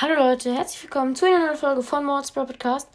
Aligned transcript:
Hallo 0.00 0.14
Leute, 0.14 0.54
herzlich 0.54 0.84
willkommen 0.84 1.16
zu 1.16 1.26
einer 1.26 1.44
neuen 1.44 1.56
Folge 1.56 1.82
von 1.82 2.04
Mords 2.04 2.30
Pro 2.30 2.44
Podcast. 2.44 2.88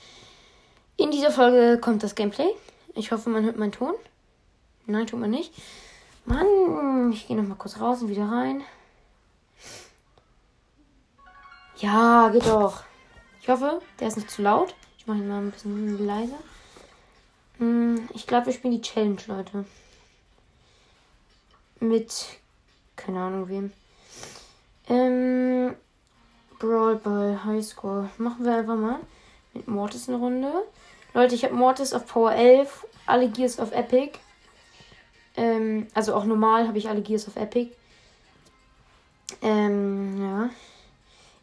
In 0.96 1.12
dieser 1.12 1.32
Folge 1.32 1.78
kommt 1.82 2.02
das 2.02 2.16
Gameplay. 2.16 2.48
Ich 2.96 3.12
hoffe, 3.12 3.30
man 3.30 3.44
hört 3.44 3.58
meinen 3.58 3.74
Ton. 3.74 3.94
Nein, 4.86 5.06
tut 5.06 5.20
man 5.20 5.32
nicht. 5.32 5.52
Mann, 6.24 7.12
ich 7.12 7.28
gehe 7.28 7.36
nochmal 7.36 7.58
kurz 7.58 7.78
raus 7.78 8.02
und 8.02 8.08
wieder 8.08 8.24
rein. 8.24 8.64
Ja, 11.76 12.30
geht 12.30 12.46
doch. 12.46 12.86
Ich 13.42 13.50
hoffe, 13.50 13.82
der 14.00 14.08
ist 14.08 14.16
nicht 14.16 14.32
zu 14.32 14.42
laut. 14.42 14.74
Ich 14.98 15.06
mache 15.06 15.18
ihn 15.18 15.28
mal 15.28 15.42
ein 15.42 15.52
bisschen 15.52 16.08
leiser. 16.08 16.40
Hm, 17.58 18.08
ich 18.14 18.26
glaube, 18.28 18.46
wir 18.46 18.54
spielen 18.54 18.76
die 18.76 18.82
Challenge, 18.82 19.20
Leute. 19.28 19.66
Mit, 21.82 22.40
keine 22.96 23.20
Ahnung 23.20 23.50
wem. 23.50 23.74
Ähm, 24.88 25.76
Brawl 26.64 26.96
Ball 26.96 27.44
Highscore. 27.44 28.10
Machen 28.18 28.46
wir 28.46 28.56
einfach 28.56 28.78
mal 28.78 29.00
mit 29.54 29.68
Mortis 29.68 30.08
eine 30.08 30.18
Runde. 30.18 30.50
Leute, 31.14 31.36
ich 31.36 31.44
habe 31.44 31.54
Mortis 31.54 31.94
auf 31.94 32.08
Power 32.08 32.32
11, 32.32 32.88
alle 33.06 33.28
Gears 33.28 33.60
auf 33.60 33.74
Epic. 33.74 34.18
Ähm, 35.36 35.88
also 35.94 36.16
auch 36.16 36.24
normal 36.24 36.66
habe 36.66 36.78
ich 36.78 36.88
alle 36.88 37.02
Gears 37.02 37.28
auf 37.28 37.36
Epic. 37.36 37.72
Ähm, 39.42 40.22
ja. 40.22 40.50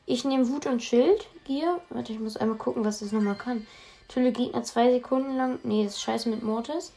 Ich 0.06 0.24
nehme 0.24 0.48
Wut 0.48 0.64
und 0.64 0.82
Schild 0.82 1.26
Gear. 1.44 1.82
Warte, 1.90 2.14
ich 2.14 2.18
muss 2.18 2.38
einmal 2.38 2.56
gucken, 2.56 2.82
was 2.86 3.00
das 3.00 3.12
nochmal 3.12 3.34
kann. 3.34 3.66
Tölle 4.08 4.32
Gegner 4.32 4.62
zwei 4.62 4.90
Sekunden 4.90 5.36
lang. 5.36 5.58
Nee, 5.64 5.84
das 5.84 5.96
ist 5.96 6.02
scheiße 6.02 6.30
mit 6.30 6.42
Mortis. 6.42 6.94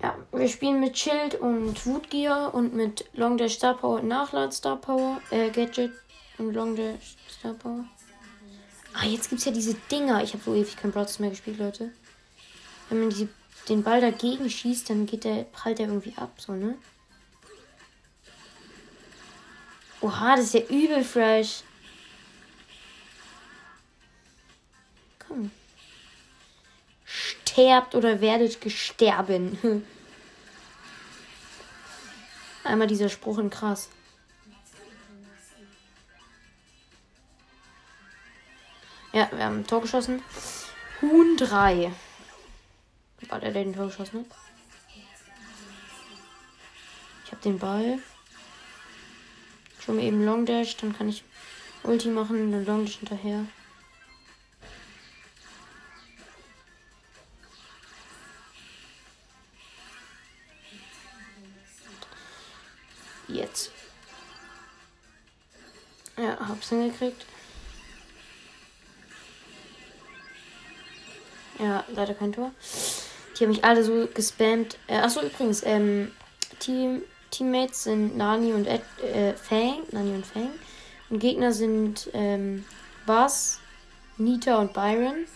Ja, 0.00 0.14
wir 0.30 0.48
spielen 0.48 0.78
mit 0.78 0.96
Schild 0.96 1.34
und 1.34 1.84
Wutgear 1.84 2.54
und 2.54 2.76
mit 2.76 3.06
Long 3.14 3.36
Dash 3.36 3.56
Star 3.56 3.74
Power 3.74 3.96
und 3.96 4.06
Nachlad 4.06 4.54
Star 4.54 4.76
Power, 4.76 5.20
äh, 5.32 5.50
Gadget 5.50 5.90
und 6.38 6.54
Long 6.54 6.76
Dash 6.76 7.16
Star 7.28 7.54
Power. 7.54 7.84
Ah, 8.94 9.04
jetzt 9.04 9.28
gibt's 9.28 9.44
ja 9.44 9.52
diese 9.52 9.74
Dinger. 9.74 10.22
Ich 10.22 10.32
habe 10.32 10.42
so 10.42 10.54
ewig 10.54 10.76
kein 10.76 10.92
Broadcast 10.92 11.20
mehr 11.20 11.30
gespielt, 11.30 11.58
Leute. 11.58 11.92
Wenn 12.88 13.00
man 13.00 13.10
die, 13.10 13.28
den 13.68 13.82
Ball 13.82 14.00
dagegen 14.00 14.48
schießt, 14.48 14.90
dann 14.90 15.06
geht 15.06 15.24
der, 15.24 15.44
prallt 15.44 15.78
der 15.78 15.86
irgendwie 15.86 16.14
ab, 16.16 16.32
so, 16.38 16.52
ne? 16.52 16.76
Oha, 20.00 20.36
das 20.36 20.46
ist 20.46 20.54
ja 20.54 20.60
übel 20.62 21.04
fresh. 21.04 21.62
Komm. 25.18 25.50
Sterbt 27.04 27.94
oder 27.94 28.20
werdet 28.20 28.60
gesterben. 28.60 29.58
Einmal 32.64 32.86
dieser 32.86 33.08
Spruch 33.08 33.38
in 33.38 33.50
krass. 33.50 33.88
Ja, 39.12 39.28
wir 39.32 39.44
haben 39.44 39.60
ein 39.60 39.66
Tor 39.66 39.80
geschossen. 39.80 40.22
Huhn 41.00 41.36
3. 41.36 41.92
War 43.28 43.40
der, 43.40 43.52
den 43.52 43.74
Tor 43.74 43.86
geschossen 43.86 44.20
hat? 44.20 44.36
Ich 47.24 47.32
habe 47.32 47.42
den 47.42 47.58
Ball. 47.58 47.98
Schon 49.84 49.96
mal 49.96 50.04
eben 50.04 50.24
Long 50.24 50.44
Dash, 50.44 50.76
dann 50.76 50.96
kann 50.96 51.08
ich 51.08 51.24
Ulti 51.82 52.08
machen, 52.08 52.52
dann 52.52 52.66
Long 52.66 52.84
Dash 52.84 52.96
hinterher. 52.96 53.46
Jetzt. 63.28 63.72
Ja, 66.16 66.38
hab's 66.48 66.68
hingekriegt. 66.68 67.24
Ja, 71.58 71.84
leider 71.94 72.14
kein 72.14 72.32
Tor. 72.32 72.52
Die 73.36 73.44
haben 73.44 73.50
mich 73.50 73.64
alle 73.64 73.84
so 73.84 74.08
gespammt. 74.12 74.78
Äh, 74.86 74.98
achso, 74.98 75.20
übrigens, 75.22 75.62
ähm, 75.64 76.12
Team, 76.58 77.02
Teammates 77.30 77.84
sind 77.84 78.16
Nani 78.16 78.52
und 78.52 78.66
Ed, 78.66 78.82
äh, 79.02 79.34
Fang. 79.34 79.82
Nani 79.90 80.14
und 80.14 80.26
Fang. 80.26 80.50
Und 81.10 81.18
Gegner 81.20 81.52
sind 81.52 82.10
ähm, 82.12 82.64
Buzz, 83.06 83.60
Nita 84.16 84.56
und 84.58 84.72
Byron. 84.72 85.26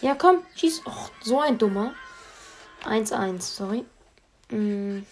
Ja, 0.00 0.14
komm, 0.14 0.42
schieß. 0.54 0.82
Och, 0.86 1.10
so 1.22 1.40
ein 1.40 1.56
dummer. 1.56 1.94
1-1, 2.84 3.40
sorry. 3.40 3.84
Mm. 4.50 5.06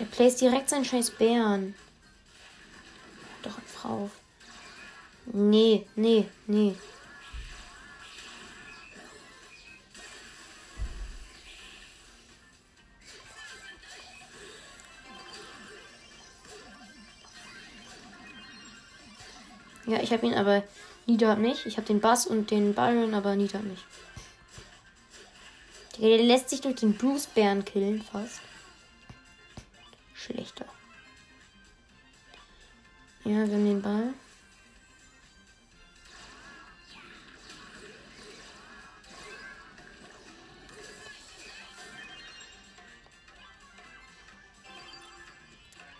Der 0.00 0.06
placed 0.06 0.40
direkt 0.40 0.70
seinen 0.70 0.86
scheiß 0.86 1.10
Bären. 1.10 1.74
Doch, 3.42 3.60
Frau. 3.66 4.10
Nee, 5.26 5.86
nee, 5.94 6.26
nee. 6.46 6.74
Ja, 19.86 20.00
ich 20.00 20.12
habe 20.12 20.26
ihn 20.26 20.34
aber 20.34 20.62
Nida 21.04 21.34
nicht. 21.34 21.66
Ich 21.66 21.76
habe 21.76 21.86
den 21.86 22.00
Bass 22.00 22.26
und 22.26 22.50
den 22.50 22.74
Byron, 22.74 23.12
aber 23.12 23.36
Nida 23.36 23.58
nicht. 23.58 23.84
Der 25.98 26.16
lässt 26.22 26.48
sich 26.48 26.62
durch 26.62 26.76
den 26.76 26.96
Bruce 26.96 27.26
Bären 27.26 27.66
killen 27.66 28.00
fast. 28.00 28.40
Schlechter. 30.20 30.66
Ja, 33.24 33.46
wir 33.46 33.54
haben 33.54 33.64
den 33.64 33.80
Ball. 33.80 34.12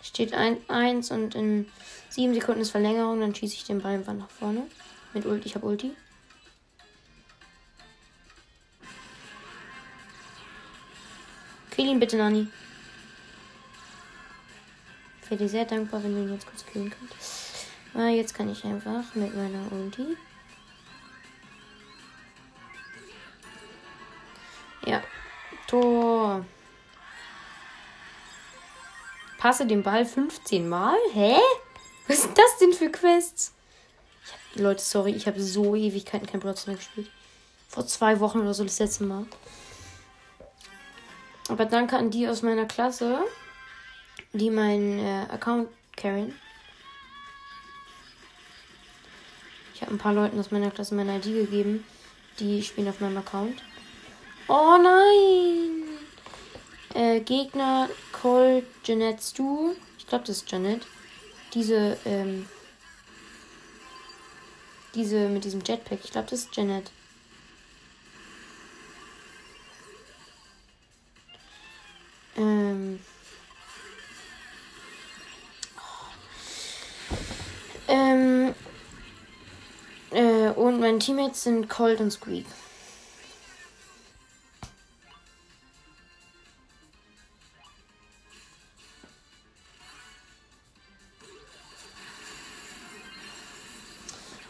Steht 0.03 0.33
1 0.33 1.09
und 1.11 1.33
in 1.35 1.71
7 2.09 2.33
Sekunden 2.35 2.61
ist 2.61 2.71
Verlängerung, 2.71 3.21
dann 3.21 3.33
schieße 3.33 3.55
ich 3.55 3.63
den 3.63 3.81
Ball 3.81 3.95
einfach 3.95 4.13
nach 4.13 4.29
vorne. 4.29 4.67
Mit 5.13 5.25
Ulti, 5.25 5.47
ich 5.47 5.55
habe 5.55 5.65
Ulti. 5.65 5.95
Kill 11.71 11.87
ihn 11.87 11.99
bitte, 11.99 12.17
Nani. 12.17 12.47
Wäre 15.31 15.43
dir 15.43 15.49
sehr 15.49 15.63
dankbar, 15.63 16.03
wenn 16.03 16.13
du 16.13 16.23
ihn 16.23 16.33
jetzt 16.33 16.45
kurz 16.45 16.65
killen 16.65 16.89
könntest. 16.89 17.69
Ah, 17.93 18.09
jetzt 18.09 18.33
kann 18.33 18.51
ich 18.51 18.65
einfach 18.65 19.15
mit 19.15 19.33
meiner 19.33 19.71
Ulti. 19.71 20.17
Ja. 24.85 25.01
Tor. 25.67 26.45
Passe 29.37 29.65
den 29.65 29.83
Ball 29.83 30.05
15 30.05 30.67
Mal? 30.67 30.97
Hä? 31.13 31.37
Was 32.09 32.23
sind 32.23 32.37
das 32.37 32.57
denn 32.59 32.73
für 32.73 32.91
Quests? 32.91 33.53
Hab, 34.29 34.61
Leute, 34.61 34.81
sorry, 34.81 35.11
ich 35.13 35.27
habe 35.27 35.41
so 35.41 35.77
Ewigkeiten 35.77 36.27
kein 36.27 36.41
Brawl 36.41 36.55
mehr 36.65 36.75
gespielt. 36.75 37.09
Vor 37.69 37.87
zwei 37.87 38.19
Wochen 38.19 38.41
oder 38.41 38.53
so 38.53 38.65
das 38.65 38.79
letzte 38.79 39.05
Mal. 39.05 39.25
Aber 41.47 41.63
danke 41.63 41.95
an 41.95 42.11
die 42.11 42.27
aus 42.27 42.41
meiner 42.41 42.65
Klasse, 42.65 43.23
die 44.33 44.49
meinen 44.49 44.99
äh, 44.99 45.25
Account 45.29 45.69
carryen. 45.95 46.33
Ich 49.73 49.81
habe 49.81 49.91
ein 49.93 49.97
paar 49.97 50.13
Leuten 50.13 50.39
aus 50.39 50.51
meiner 50.51 50.71
Klasse 50.71 50.95
meine 50.95 51.17
ID 51.17 51.23
gegeben. 51.23 51.83
Die 52.39 52.63
spielen 52.63 52.87
auf 52.87 52.99
meinem 52.99 53.17
Account. 53.17 53.61
Oh 54.47 54.77
nein! 54.81 55.83
Äh, 56.93 57.21
Gegner 57.21 57.89
Cole 58.11 58.63
Jeanette 58.83 59.21
Stu. 59.21 59.73
Ich 59.97 60.07
glaube, 60.07 60.25
das 60.25 60.37
ist 60.37 60.51
Janet. 60.51 60.85
Diese, 61.53 61.97
ähm, 62.05 62.47
diese 64.93 65.29
mit 65.29 65.43
diesem 65.43 65.61
Jetpack. 65.63 65.99
Ich 66.03 66.11
glaube, 66.11 66.29
das 66.29 66.41
ist 66.41 66.55
Janet. 66.55 66.91
Ähm. 72.37 72.99
Und 80.55 80.79
meine 80.79 80.99
Teammates 80.99 81.43
sind 81.43 81.69
Cold 81.69 81.99
und 81.99 82.11
Squeak. 82.11 82.45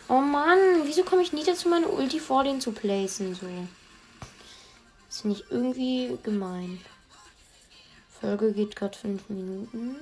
Oh 0.08 0.20
Mann, 0.20 0.58
wieso 0.84 1.04
komme 1.04 1.22
ich 1.22 1.32
nie 1.32 1.46
dazu, 1.46 1.70
meine 1.70 1.88
Ulti 1.88 2.20
vor 2.20 2.44
den 2.44 2.60
zu 2.60 2.74
placen? 2.74 3.34
So. 3.34 3.48
Das 5.08 5.22
finde 5.22 5.38
ich 5.38 5.50
irgendwie 5.50 6.18
gemein. 6.22 6.82
Folge 8.20 8.52
geht 8.52 8.76
gerade 8.76 8.98
fünf 8.98 9.30
Minuten. 9.30 9.96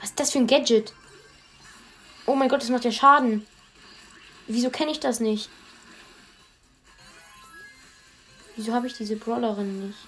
Was 0.00 0.10
ist 0.10 0.18
das 0.20 0.32
für 0.32 0.38
ein 0.38 0.48
Gadget? 0.48 0.92
Oh 2.26 2.34
mein 2.34 2.48
Gott, 2.48 2.62
das 2.62 2.68
macht 2.68 2.84
ja 2.84 2.90
Schaden. 2.90 3.46
Wieso 4.48 4.70
kenne 4.70 4.92
ich 4.92 5.00
das 5.00 5.20
nicht? 5.20 5.50
Wieso 8.54 8.72
habe 8.72 8.86
ich 8.86 8.94
diese 8.94 9.16
Brawlerin 9.16 9.88
nicht? 9.88 9.98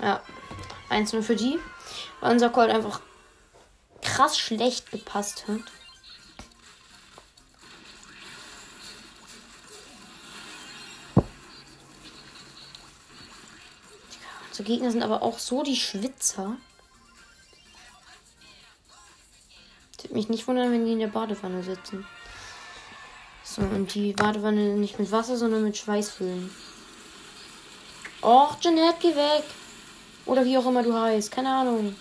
Ja, 0.00 0.22
1-0 0.90 1.22
für 1.22 1.36
die. 1.36 1.58
Weil 2.20 2.32
unser 2.32 2.50
Colt 2.50 2.70
einfach 2.70 3.00
krass 4.02 4.38
schlecht 4.38 4.90
gepasst 4.90 5.48
hat. 5.48 5.60
Unsere 14.60 14.76
Gegner 14.76 14.90
sind 14.92 15.02
aber 15.02 15.22
auch 15.22 15.38
so 15.38 15.62
die 15.62 15.74
Schwitzer. 15.74 16.58
Ich 19.96 20.04
würde 20.04 20.14
mich 20.14 20.28
nicht 20.28 20.46
wundern, 20.46 20.70
wenn 20.70 20.84
die 20.84 20.92
in 20.92 20.98
der 20.98 21.06
Badewanne 21.06 21.62
sitzen. 21.62 22.06
So, 23.42 23.62
und 23.62 23.94
die 23.94 24.12
Badewanne 24.12 24.74
nicht 24.74 24.98
mit 24.98 25.10
Wasser, 25.12 25.38
sondern 25.38 25.62
mit 25.64 25.78
Schweiß 25.78 26.10
füllen. 26.10 26.54
Och, 28.20 28.60
Jeanette, 28.60 28.98
geh 29.00 29.16
weg. 29.16 29.44
Oder 30.26 30.44
wie 30.44 30.58
auch 30.58 30.66
immer 30.66 30.82
du 30.82 30.92
heißt. 30.92 31.30
Keine 31.30 31.54
Ahnung. 31.54 31.96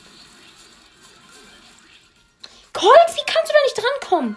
Colt, 2.73 3.15
wie 3.15 3.25
kannst 3.25 3.51
du 3.51 3.55
da 3.55 3.63
nicht 3.63 3.77
drankommen? 3.77 4.35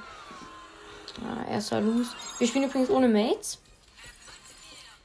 Ah, 1.25 1.51
erster 1.51 1.81
Lose. 1.81 2.11
Wir 2.39 2.47
spielen 2.47 2.67
übrigens 2.67 2.89
ohne 2.89 3.09
Mates. 3.09 3.59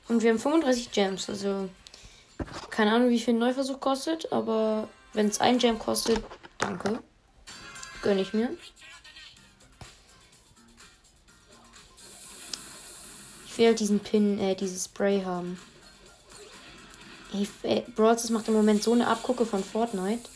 Und 0.08 0.22
wir 0.22 0.30
haben 0.30 0.40
35 0.40 0.92
Gems. 0.92 1.28
Also, 1.32 1.68
keine 2.78 2.94
Ahnung, 2.94 3.10
wie 3.10 3.20
viel 3.20 3.34
ein 3.34 3.40
Neuversuch 3.40 3.80
kostet. 3.80 4.32
Aber 4.32 4.88
wenn 5.14 5.26
es 5.26 5.42
ein 5.42 5.58
Gem 5.58 5.80
kostet, 5.80 6.24
danke. 6.60 7.00
Gönne 8.04 8.22
ich 8.22 8.36
mir. 8.36 8.56
Ich 13.48 13.58
will 13.58 13.66
halt 13.66 13.80
diesen 13.80 14.00
Pin, 14.00 14.38
äh, 14.38 14.54
dieses 14.54 14.86
Spray 14.86 15.24
haben. 15.24 15.60
Ey, 17.34 17.48
ey 17.64 17.84
Brawl 17.96 18.16
macht 18.30 18.48
im 18.48 18.54
Moment 18.54 18.84
so 18.84 18.94
eine 18.94 19.08
Abgucke 19.08 19.48
von 19.48 19.64
Fortnite. 19.64 20.30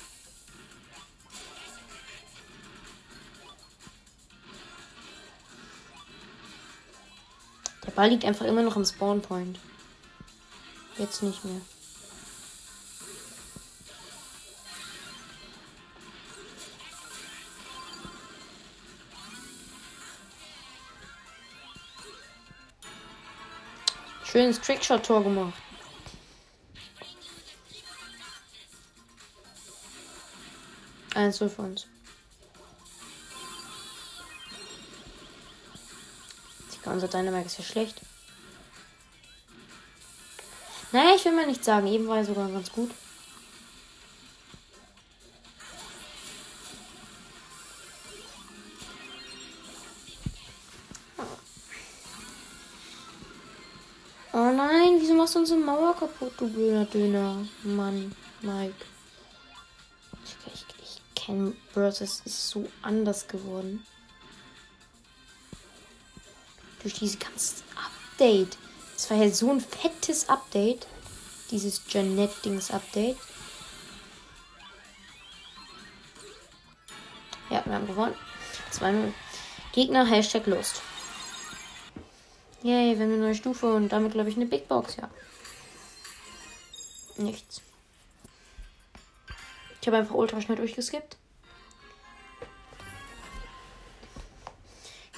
Der 7.86 7.92
Ball 7.92 8.10
liegt 8.10 8.26
einfach 8.26 8.46
immer 8.46 8.64
noch 8.64 8.78
am 8.78 8.86
Spawnpoint. 8.86 9.60
Jetzt 10.98 11.22
nicht 11.22 11.46
mehr. 11.46 11.62
Schönes 24.32 24.62
Trickshot-Tor 24.62 25.24
gemacht. 25.24 25.54
Eins 31.14 31.38
für 31.38 31.50
uns. 31.58 31.86
Unser 36.86 37.08
Dynamite 37.10 37.48
ist 37.48 37.58
ja 37.58 37.64
schlecht. 37.64 38.02
Naja, 40.94 41.16
ich 41.16 41.26
will 41.26 41.34
mal 41.34 41.48
nicht 41.48 41.64
sagen. 41.64 41.88
Eben 41.88 42.08
war 42.08 42.18
er 42.18 42.26
sogar 42.26 42.50
ganz 42.50 42.72
gut. 42.72 42.92
Machst 55.22 55.36
unsere 55.36 55.60
Mauer 55.60 55.96
kaputt, 55.96 56.34
du 56.40 56.50
blöder 56.50 56.86
Döner? 56.86 57.46
Mann, 57.62 58.16
Mike. 58.42 58.74
Ich, 60.26 60.36
ich, 60.52 60.66
ich 60.82 61.02
kenne 61.14 61.54
Bros, 61.76 62.02
es 62.02 62.22
ist 62.22 62.50
so 62.50 62.68
anders 62.82 63.28
geworden 63.28 63.86
durch 66.82 66.96
dieses 66.96 67.20
ganze 67.20 67.58
Update. 67.76 68.58
Es 68.98 69.12
war 69.12 69.18
ja 69.18 69.30
so 69.30 69.52
ein 69.52 69.62
fettes 69.62 70.28
Update. 70.28 70.88
Dieses 71.52 71.82
Janet-Dings-Update. 71.88 73.18
Ja, 77.52 77.62
wir 77.64 77.74
haben 77.76 77.86
gewonnen. 77.86 78.16
2-0. 78.74 79.14
Gegner, 79.74 80.06
Hashtag 80.06 80.48
Lust. 80.48 80.82
Yay, 82.64 82.98
wir 82.98 83.06
haben 83.06 83.14
eine 83.14 83.22
neue 83.22 83.36
Stufe 83.36 83.74
und 83.74 83.90
damit, 83.90 84.14
glaube 84.14 84.30
ich, 84.30 84.36
eine 84.36 84.46
Big 84.46 84.68
Box, 84.68 84.98
ja. 84.98 85.10
Nichts. 87.18 87.62
Ich 89.82 89.88
habe 89.88 89.98
einfach 89.98 90.16
ultra 90.16 90.40
schnell 90.42 90.58
durchgeskippt. 90.58 91.18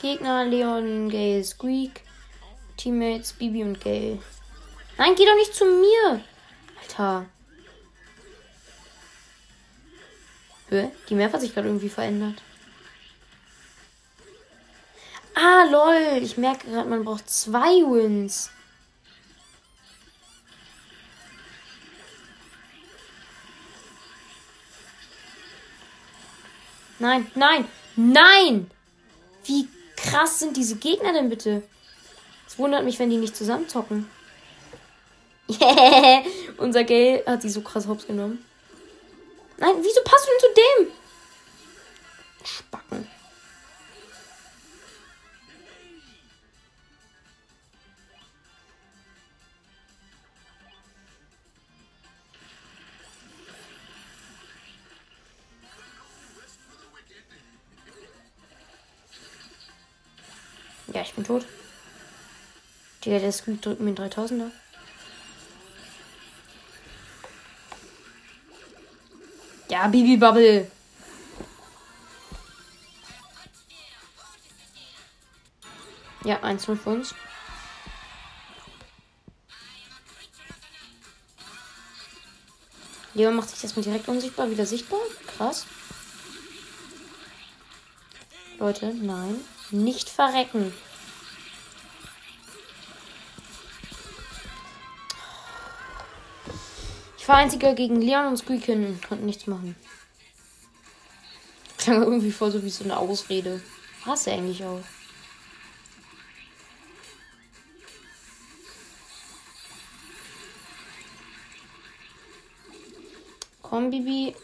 Gegner 0.02 0.46
Leon, 0.46 1.10
Gale, 1.10 1.44
Squeak. 1.44 2.02
Teammates 2.78 3.34
Bibi 3.34 3.64
und 3.64 3.80
Gale. 3.82 4.20
Nein, 4.98 5.16
geh 5.16 5.26
doch 5.26 5.36
nicht 5.36 5.54
zu 5.54 5.66
mir. 5.66 6.24
Alter. 6.82 7.26
Hä? 10.70 10.92
Die 11.10 11.16
Map 11.16 11.34
hat 11.34 11.42
sich 11.42 11.54
gerade 11.54 11.68
irgendwie 11.68 11.90
verändert. 11.90 12.42
Ah, 15.46 15.66
lol. 15.70 16.24
Ich 16.24 16.38
merke 16.38 16.68
gerade, 16.68 16.88
man 16.88 17.04
braucht 17.04 17.30
zwei 17.30 17.82
Wins. 17.84 18.50
Nein, 26.98 27.30
nein, 27.36 27.68
nein! 27.98 28.72
Wie 29.44 29.68
krass 29.98 30.40
sind 30.40 30.56
diese 30.56 30.78
Gegner 30.78 31.12
denn 31.12 31.30
bitte? 31.30 31.64
Es 32.48 32.58
wundert 32.58 32.86
mich, 32.86 32.98
wenn 33.00 33.10
die 33.10 33.18
nicht 33.18 33.36
zusammen 33.36 33.68
zocken. 33.68 34.10
Yeah, 35.50 36.24
unser 36.58 36.86
Gale 36.86 37.22
hat 37.26 37.44
die 37.44 37.50
so 37.50 37.60
krass 37.60 37.86
hops 37.86 38.08
genommen. 38.08 38.46
Nein, 39.58 39.76
wieso 39.82 40.02
passt 40.06 40.26
du 40.26 40.32
denn 40.32 40.40
zu 40.40 40.88
dem? 40.88 41.03
Digga, 63.04 63.20
der 63.20 63.32
Squeak 63.32 63.62
drückt 63.62 63.82
mir 63.82 63.88
einen 63.88 63.98
3000er. 63.98 64.52
Ja, 69.70 69.88
Bibi 69.88 70.18
Bubble. 70.18 70.72
Ja, 76.24 76.38
1-0 76.42 76.78
für 76.78 76.90
uns. 76.90 77.14
Leon 83.14 83.36
macht 83.36 83.50
sich 83.50 83.60
das 83.60 83.76
mal 83.76 83.82
direkt 83.82 84.08
unsichtbar, 84.08 84.50
wieder 84.50 84.66
sichtbar. 84.66 85.00
Krass. 85.38 85.66
Leute, 88.60 88.94
nein. 88.94 89.40
Nicht 89.72 90.10
verrecken. 90.10 90.74
War 97.34 97.40
einziger 97.40 97.74
gegen 97.74 98.00
Leon 98.00 98.28
und 98.28 98.38
Squeakin 98.38 99.02
konnten 99.10 99.26
nichts 99.26 99.48
machen. 99.48 99.76
Klang 101.80 102.04
irgendwie 102.04 102.32
voll 102.32 102.52
so 102.52 102.64
wie 102.64 102.70
so 102.70 102.84
eine 102.84 102.96
Ausrede. 102.96 103.60
Hast 104.06 104.28
du 104.28 104.32
eigentlich 104.32 104.64
auch. 104.64 104.82
Komm, 113.64 113.90
Bibi. 113.90 114.36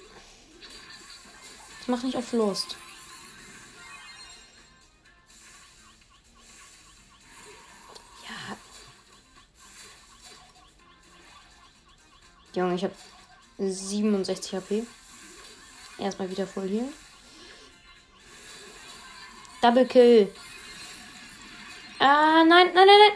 Mach 1.86 2.02
nicht 2.02 2.18
auf 2.18 2.34
Lust. 2.34 2.76
Junge, 12.60 12.76
ich 12.76 12.84
habe 12.84 12.94
67 13.58 14.54
HP. 14.54 14.84
Erstmal 15.98 16.30
wieder 16.30 16.46
voll 16.46 16.68
hier. 16.68 16.90
Double 19.62 19.86
Kill. 19.86 20.34
Ah, 22.00 22.44
nein, 22.46 22.72
nein, 22.74 22.86
nein, 22.86 23.00
nein. 23.06 23.14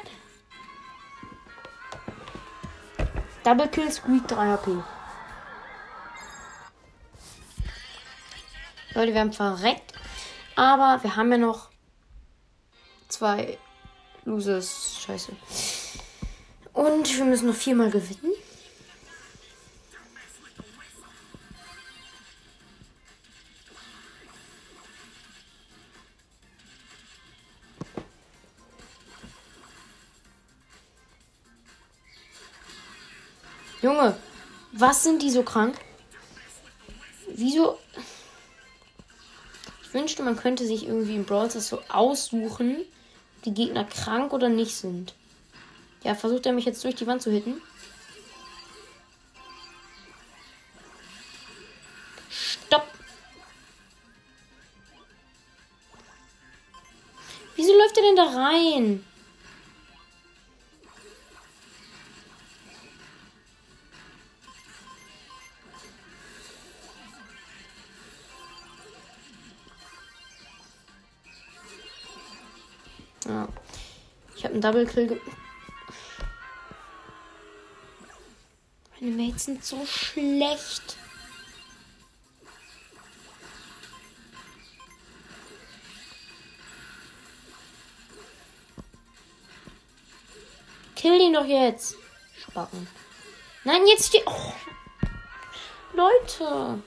Double 3.43 3.67
Kill, 3.67 3.91
Squeak 3.91 4.25
3 4.29 4.45
HP. 4.45 4.71
Leute, 8.93 9.13
wir 9.13 9.19
haben 9.19 9.33
verreckt. 9.33 9.93
Aber 10.55 11.03
wir 11.03 11.17
haben 11.17 11.31
ja 11.31 11.37
noch 11.37 11.69
zwei 13.09 13.57
Losers. 14.23 15.01
Scheiße. 15.05 15.33
Und 16.71 17.17
wir 17.17 17.25
müssen 17.25 17.47
noch 17.47 17.55
viermal 17.55 17.89
gewinnen. 17.89 18.32
Was 34.83 35.01
sind 35.01 35.21
die 35.21 35.31
so 35.31 35.43
krank? 35.43 35.77
Wieso? 37.29 37.79
Ich 39.81 39.93
wünschte, 39.93 40.23
man 40.23 40.35
könnte 40.35 40.67
sich 40.67 40.85
irgendwie 40.85 41.15
im 41.15 41.23
Brawl 41.23 41.49
so 41.49 41.79
aussuchen, 41.87 42.83
die 43.45 43.53
Gegner 43.53 43.85
krank 43.85 44.33
oder 44.33 44.49
nicht 44.49 44.75
sind. 44.75 45.13
Ja, 46.03 46.15
versucht 46.15 46.45
er 46.45 46.51
mich 46.51 46.65
jetzt 46.65 46.83
durch 46.83 46.95
die 46.95 47.07
Wand 47.07 47.21
zu 47.21 47.31
hitten? 47.31 47.61
Stopp! 52.29 52.85
Wieso 57.55 57.71
läuft 57.77 57.95
er 57.95 58.03
denn 58.03 58.15
da 58.17 58.25
rein? 58.25 59.05
Habe 74.53 74.53
einen 74.53 74.61
Double 74.61 74.85
Kill. 74.85 75.21
Meine 78.99 79.15
Mates 79.15 79.45
sind 79.45 79.65
so 79.65 79.85
schlecht. 79.85 80.97
Kill 90.95 91.19
ihn 91.19 91.33
doch 91.33 91.45
jetzt. 91.45 91.95
Spacken. 92.39 92.87
Nein, 93.65 93.85
jetzt 93.87 94.13
die. 94.13 94.21
Oh. 94.25 94.53
Leute. 95.93 96.81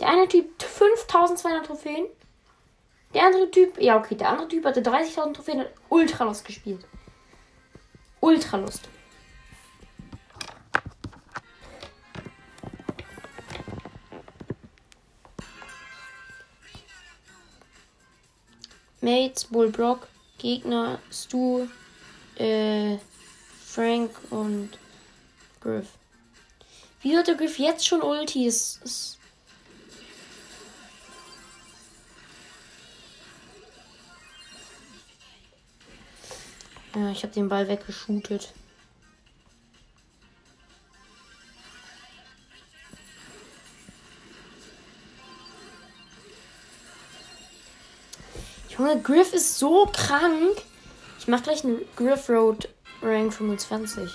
Der 0.00 0.08
eine 0.08 0.26
Typ 0.26 0.62
5200 0.62 1.66
Trophäen. 1.66 2.06
Der 3.12 3.24
andere 3.24 3.50
Typ, 3.50 3.80
ja 3.80 3.98
okay, 3.98 4.14
der 4.14 4.30
andere 4.30 4.48
Typ 4.48 4.64
hatte 4.64 4.80
30.000 4.80 5.34
Trophäen 5.34 5.60
und 5.60 5.68
ultra 5.90 6.24
Lust 6.24 6.44
gespielt. 6.44 6.84
Ultra 8.20 8.56
Lust. 8.56 8.88
Mates, 19.02 19.44
Bullbrock, 19.46 20.08
Gegner, 20.38 20.98
Stu, 21.10 21.66
äh, 22.36 22.98
Frank 23.66 24.10
und 24.30 24.78
Griff. 25.60 25.88
Wie 27.02 27.16
hat 27.16 27.28
der 27.28 27.34
Griff 27.34 27.58
jetzt 27.58 27.86
schon 27.86 28.02
Ulti? 28.02 28.46
Ist, 28.46 28.82
ist 28.84 29.19
Ja, 36.94 37.10
ich 37.10 37.22
habe 37.22 37.32
den 37.32 37.48
Ball 37.48 37.68
weggeschootet. 37.68 38.52
Junge, 48.76 49.00
Griff 49.02 49.32
ist 49.34 49.58
so 49.58 49.86
krank. 49.86 50.62
Ich 51.18 51.28
mach 51.28 51.42
gleich 51.42 51.64
einen 51.64 51.80
Griff 51.96 52.28
Road 52.28 52.68
Rank 53.02 53.34
25. 53.34 54.10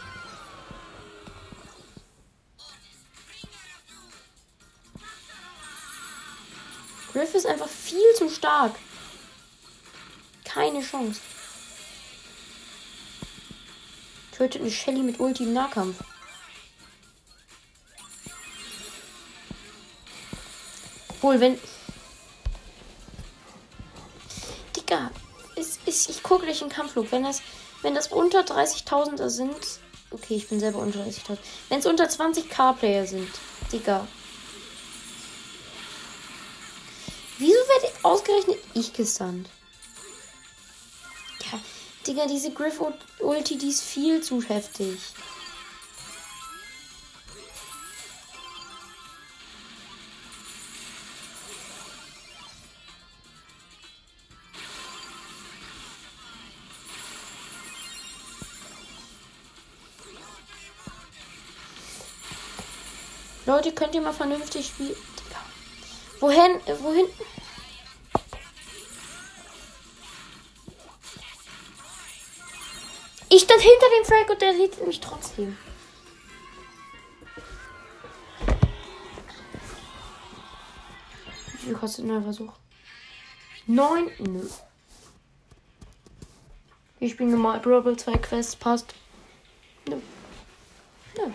Griff 7.13 7.33
ist 7.35 7.45
einfach 7.45 7.69
viel 7.69 8.13
zu 8.17 8.29
stark. 8.29 8.75
Keine 10.43 10.81
Chance. 10.81 11.21
Tötet 14.35 14.61
eine 14.61 14.71
Shelly 14.71 15.01
mit 15.01 15.19
Ulti 15.19 15.43
im 15.43 15.53
Nahkampf. 15.53 16.03
Obwohl, 21.07 21.39
wenn. 21.39 21.57
Digga, 24.75 25.09
ist, 25.55 25.79
ist, 25.85 26.09
ich 26.09 26.21
gucke 26.21 26.45
gleich 26.45 26.61
in 26.61 26.67
Kampfflug. 26.67 27.11
Wenn 27.11 27.23
das, 27.23 27.41
wenn 27.81 27.95
das 27.95 28.07
unter 28.09 28.41
30.000er 28.41 29.29
sind. 29.29 29.55
Okay, 30.11 30.35
ich 30.35 30.49
bin 30.49 30.59
selber 30.59 30.79
unter 30.79 30.99
30.000. 30.99 31.37
Wenn 31.69 31.79
es 31.79 31.85
unter 31.85 32.05
20k-Player 32.05 33.07
sind. 33.07 33.31
Digga. 33.71 34.05
Wieso 37.37 37.53
werde 37.53 37.93
ausgerechnet 38.03 38.59
ich 38.73 38.91
gesandt? 38.91 39.49
Digga, 42.07 42.27
diese 42.27 42.51
Griff-Ulti, 42.51 43.57
die 43.57 43.69
ist 43.69 43.81
viel 43.81 44.21
zu 44.21 44.39
heftig. 44.43 44.99
Leute, 63.47 63.71
könnt 63.71 63.95
ihr 63.95 64.01
mal 64.01 64.13
vernünftig 64.13 64.67
spielen? 64.67 64.95
Wohin? 66.19 66.59
Wohin? 66.81 67.05
Stand 73.45 73.61
hinter 73.61 73.85
dem 73.97 74.05
Frank 74.05 74.29
und 74.29 74.41
der 74.41 74.55
sieht 74.55 74.85
mich 74.85 74.99
trotzdem. 74.99 75.57
Wie 81.51 81.57
viel 81.57 81.73
kostet 81.75 82.05
ein 82.05 82.07
neuer 82.07 82.21
Versuch? 82.23 82.53
Neun? 83.67 84.09
Nö. 84.19 84.47
Ich 86.99 87.11
spiele 87.13 87.31
normal 87.31 87.59
Brawl 87.59 87.97
2 87.97 88.17
Quests, 88.17 88.55
passt. 88.55 88.93
Nö. 89.87 89.97
Nö. 91.17 91.31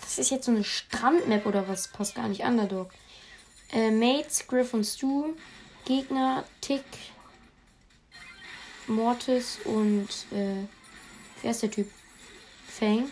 Das 0.00 0.18
ist 0.18 0.30
jetzt 0.30 0.46
so 0.46 0.52
eine 0.52 0.64
Strandmap 0.64 1.46
oder 1.46 1.68
was? 1.68 1.88
Passt 1.88 2.14
gar 2.14 2.28
nicht. 2.28 2.42
Underdog. 2.42 2.90
Äh, 3.72 3.90
Mates, 3.90 4.46
Griff 4.46 4.74
und 4.74 4.84
Stu. 4.84 5.34
Gegner 5.90 6.44
Tick, 6.60 6.84
Mortis 8.86 9.58
und 9.64 10.06
äh, 10.30 10.64
wer 11.42 11.50
ist 11.50 11.64
der 11.64 11.70
Typ? 11.72 11.90
Fang. 12.68 13.10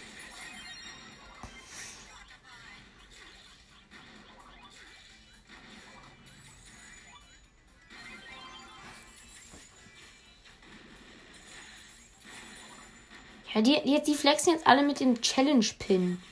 Ja, 13.52 13.60
die, 13.60 13.82
die, 13.84 14.00
die 14.06 14.14
flexen 14.14 14.52
jetzt 14.52 14.68
alle 14.68 14.84
mit 14.84 15.00
dem 15.00 15.20
Challenge-Pin. 15.20 16.22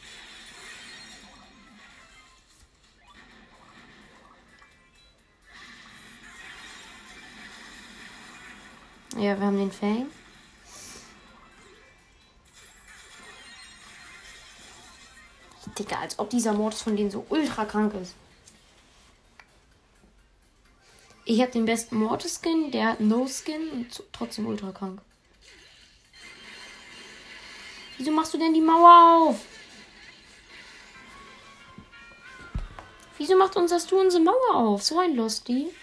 Ja, 9.26 9.36
wir 9.40 9.46
haben 9.48 9.58
den 9.58 9.72
Fang. 9.72 10.06
Digga, 15.76 15.98
als 15.98 16.16
ob 16.20 16.30
dieser 16.30 16.52
Mortis 16.52 16.82
von 16.82 16.96
denen 16.96 17.10
so 17.10 17.26
ultra 17.28 17.64
krank 17.64 17.92
ist. 17.94 18.14
Ich 21.24 21.40
habe 21.40 21.50
den 21.50 21.64
besten 21.64 21.96
Mortis-Skin, 21.96 22.70
der 22.70 22.90
hat 22.90 23.00
No-Skin 23.00 23.68
und 23.70 24.00
trotzdem 24.12 24.46
ultra 24.46 24.70
krank. 24.70 25.00
Wieso 27.98 28.12
machst 28.12 28.32
du 28.32 28.38
denn 28.38 28.54
die 28.54 28.60
Mauer 28.60 29.26
auf? 29.26 29.40
Wieso 33.18 33.36
macht 33.36 33.56
unser 33.56 33.80
Stu 33.80 33.98
unsere 33.98 34.22
Mauer 34.22 34.54
auf? 34.54 34.84
So 34.84 35.00
ein 35.00 35.16
Losty. 35.16 35.74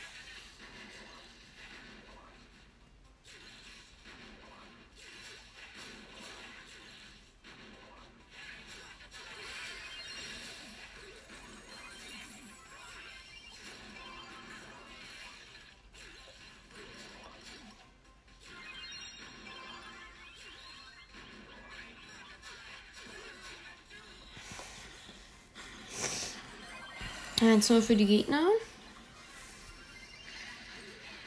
Eins 27.43 27.69
nur 27.69 27.81
für 27.81 27.95
die 27.97 28.05
Gegner. 28.05 28.41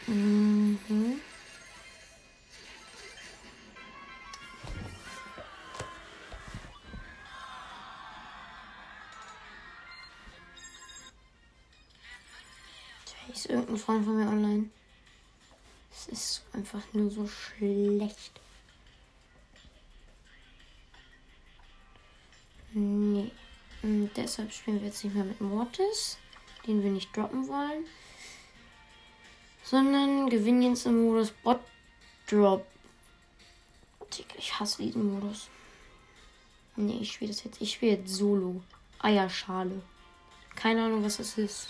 Mhm. 0.06 1.20
Ist 13.30 13.50
irgendein 13.50 13.76
Freund 13.76 14.04
von 14.06 14.16
mir 14.16 14.26
online? 14.26 14.70
Es 15.92 16.06
ist 16.06 16.42
einfach 16.54 16.80
nur 16.94 17.10
so 17.10 17.28
schlecht. 17.28 18.40
Deshalb 24.26 24.52
spielen 24.52 24.80
wir 24.80 24.88
jetzt 24.88 25.04
nicht 25.04 25.14
mehr 25.14 25.24
mit 25.24 25.40
Mortis, 25.40 26.18
den 26.66 26.82
wir 26.82 26.90
nicht 26.90 27.16
droppen 27.16 27.46
wollen. 27.46 27.84
Sondern 29.62 30.28
gewinnen 30.28 30.62
jetzt 30.62 30.86
im 30.86 31.04
Modus 31.04 31.30
Bot 31.30 31.60
Drop. 32.28 32.66
Ich 34.36 34.58
hasse 34.58 34.82
diesen 34.82 35.12
Modus. 35.14 35.48
Nee, 36.74 36.98
ich 37.00 37.12
spiele 37.12 37.30
das 37.30 37.44
jetzt. 37.44 37.60
Ich 37.60 37.74
spiele 37.74 37.92
jetzt 37.92 38.14
Solo. 38.14 38.62
Eierschale. 38.98 39.82
Keine 40.56 40.84
Ahnung, 40.84 41.04
was 41.04 41.18
das 41.18 41.38
ist. 41.38 41.68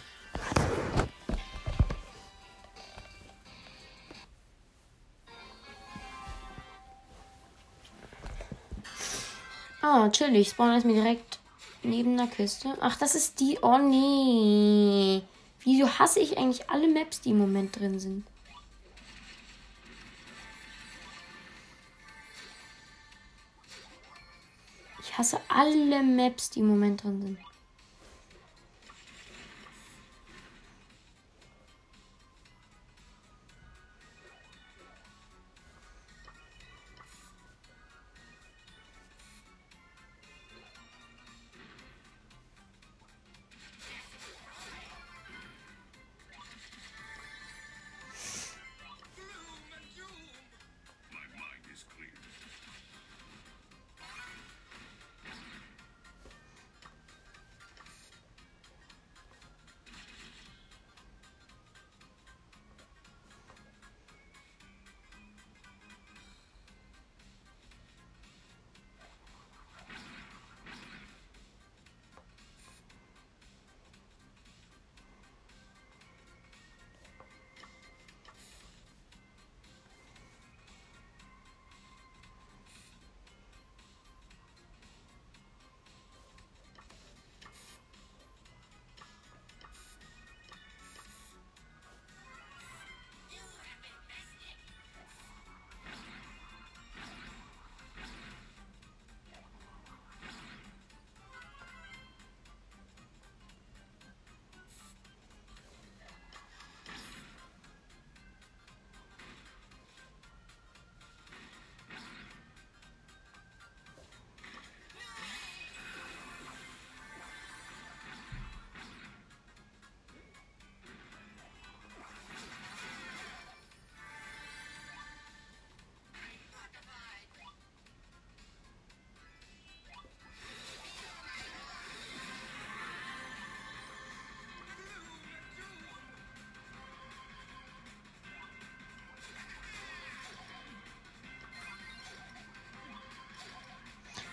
Ah, 9.83 10.09
chillig. 10.09 10.49
Spawn 10.49 10.77
ist 10.77 10.87
mir 10.87 10.95
direkt 10.95 11.39
neben 11.87 12.17
der 12.17 12.27
Kiste. 12.27 12.77
Ach, 12.81 12.97
das 12.99 13.15
ist 13.15 13.41
die. 13.41 13.59
Oh 13.63 13.79
nee. 13.79 15.23
Wieso 15.61 15.89
hasse 15.99 16.21
ich 16.21 16.39
eigentlich 16.39 16.71
alle 16.71 16.89
Maps, 16.89 17.21
die 17.21 17.31
im 17.31 17.39
Moment 17.39 17.79
drin 17.79 17.99
sind? 17.99 18.27
Ich 25.01 25.19
hasse 25.19 25.41
alle 25.49 26.03
Maps, 26.03 26.51
die 26.51 26.61
im 26.61 26.69
Moment 26.69 27.03
drin 27.03 27.23
sind. 27.23 27.39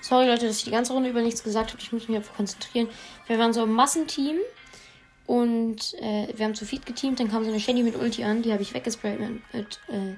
Sorry 0.03 0.27
Leute, 0.27 0.47
dass 0.47 0.57
ich 0.57 0.65
die 0.65 0.71
ganze 0.71 0.91
Runde 0.91 1.09
über 1.09 1.21
nichts 1.21 1.45
gesagt 1.45 1.71
habe. 1.71 1.81
Ich 1.81 1.93
muss 1.93 2.09
mich 2.09 2.17
einfach 2.17 2.35
konzentrieren. 2.35 2.89
Wir 3.25 3.39
waren 3.39 3.53
so 3.53 3.63
ein 3.63 3.71
Massenteam 3.71 4.35
und 5.27 5.93
äh, 5.93 6.27
wir 6.35 6.43
haben 6.43 6.55
zu 6.55 6.65
Feed 6.65 6.85
geteamt. 6.85 7.21
Dann 7.21 7.31
kam 7.31 7.45
so 7.45 7.49
eine 7.49 7.61
Shelly 7.61 7.83
mit 7.83 7.95
Ulti 7.95 8.25
an, 8.25 8.41
die 8.41 8.51
habe 8.51 8.61
ich 8.61 8.73
weggesprayt 8.73 9.17
mit, 9.17 9.53
mit 9.53 9.79
äh, 9.87 10.15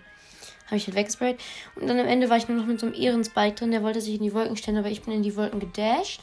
habe 0.66 0.78
ich 0.78 0.88
halt 0.88 0.96
weggesprayt. 0.96 1.40
Und 1.76 1.86
dann 1.86 2.00
am 2.00 2.08
Ende 2.08 2.32
war 2.32 2.38
ich 2.38 2.48
nur 2.48 2.58
noch 2.58 2.66
mit 2.66 2.80
so 2.80 2.88
einem 2.88 2.96
Ehrenspike 2.96 3.54
drin. 3.54 3.70
Der 3.70 3.84
wollte 3.84 4.02
sich 4.02 4.16
in 4.16 4.24
die 4.24 4.34
Wolken 4.34 4.58
stellen, 4.58 4.78
aber 4.78 4.90
ich 4.90 5.04
bin 5.04 5.14
in 5.14 5.22
die 5.22 5.36
Wolken 5.36 5.60
gedasht. 5.60 6.22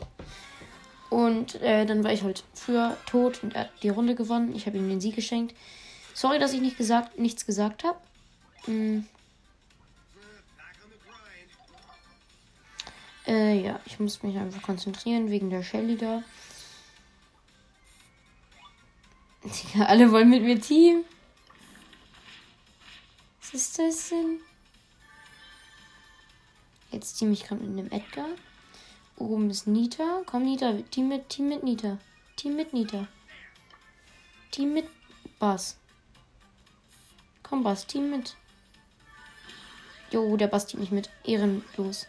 Und 1.08 1.62
äh, 1.62 1.86
dann 1.86 2.02
war 2.02 2.12
ich 2.12 2.24
halt 2.24 2.42
früher 2.54 2.96
tot 3.06 3.44
und 3.44 3.54
er 3.54 3.60
hat 3.60 3.70
die 3.84 3.90
Runde 3.90 4.16
gewonnen. 4.16 4.56
Ich 4.56 4.66
habe 4.66 4.76
ihm 4.76 4.88
den 4.88 5.00
Sieg 5.00 5.14
geschenkt. 5.14 5.54
Sorry, 6.14 6.40
dass 6.40 6.52
ich 6.52 6.60
nicht 6.60 6.78
gesagt, 6.78 7.16
nichts 7.16 7.46
gesagt 7.46 7.84
habe. 7.84 7.98
Hm. 8.64 9.06
Äh, 13.32 13.62
ja, 13.62 13.80
ich 13.86 13.98
muss 13.98 14.22
mich 14.22 14.36
einfach 14.36 14.60
konzentrieren 14.60 15.30
wegen 15.30 15.48
der 15.48 15.62
Shelly 15.62 15.96
da. 15.96 16.22
Ja, 19.74 19.86
alle 19.86 20.12
wollen 20.12 20.28
mit 20.28 20.42
mir 20.42 20.60
Team. 20.60 21.06
Was 23.40 23.54
ist 23.54 23.78
das 23.78 24.10
denn? 24.10 24.40
Jetzt 26.90 27.14
team 27.14 27.32
ich 27.32 27.44
gerade 27.44 27.62
mit 27.62 27.70
einem 27.70 27.90
Edgar. 27.90 28.28
Oben 29.16 29.48
ist 29.48 29.66
Nita. 29.66 30.22
Komm, 30.26 30.44
Nita. 30.44 30.74
Team 30.90 31.08
mit, 31.08 31.30
Team 31.30 31.48
mit 31.48 31.62
Nita. 31.62 31.96
Team 32.36 32.54
mit 32.54 32.74
Nita. 32.74 33.08
Team 34.50 34.74
mit 34.74 34.88
Bass. 35.38 35.78
Komm, 37.42 37.62
Bass, 37.62 37.86
Team 37.86 38.10
mit. 38.10 38.36
Jo, 40.10 40.36
der 40.36 40.48
Bass 40.48 40.66
team 40.66 40.80
nicht 40.80 40.92
mit. 40.92 41.08
Ehrenlos. 41.24 42.06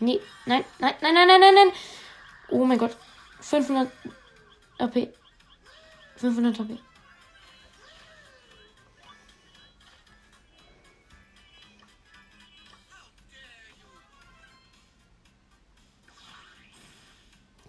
Nee, 0.00 0.20
nein, 0.46 0.64
nein, 0.78 0.94
nein, 1.00 1.14
nein, 1.14 1.26
nein, 1.26 1.40
nein, 1.40 1.54
nein. 1.54 1.72
Oh 2.50 2.64
mein 2.64 2.78
Gott. 2.78 2.96
500 3.40 3.90
AP. 4.78 5.12
500 6.16 6.60
AP. 6.60 6.78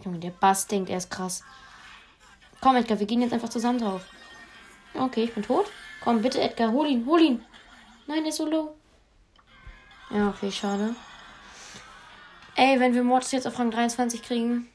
Junge, 0.06 0.20
der 0.20 0.30
Bass 0.30 0.68
denkt, 0.68 0.90
er 0.90 0.98
ist 0.98 1.10
krass. 1.10 1.44
Komm, 2.62 2.76
Edgar, 2.76 3.00
wir 3.00 3.08
gehen 3.08 3.22
jetzt 3.22 3.34
einfach 3.34 3.50
zusammen 3.50 3.80
drauf. 3.80 4.06
Okay, 4.94 5.24
ich 5.24 5.34
bin 5.34 5.44
tot. 5.44 5.66
Komm, 6.02 6.22
bitte, 6.22 6.40
Edgar, 6.40 6.72
hol 6.72 6.88
ihn, 6.88 7.06
hol 7.06 7.22
ihn. 7.22 7.46
Nein, 8.08 8.24
er 8.24 8.30
ist 8.30 8.38
so 8.38 8.46
low. 8.50 8.76
Ja, 10.10 10.30
okay, 10.30 10.52
schade. 10.52 10.96
Ey, 12.62 12.78
wenn 12.82 12.94
wir 12.94 13.04
Mortis 13.04 13.32
jetzt 13.32 13.48
auf 13.48 13.58
Rang 13.58 13.72
23 13.72 14.22
kriegen, 14.22 14.68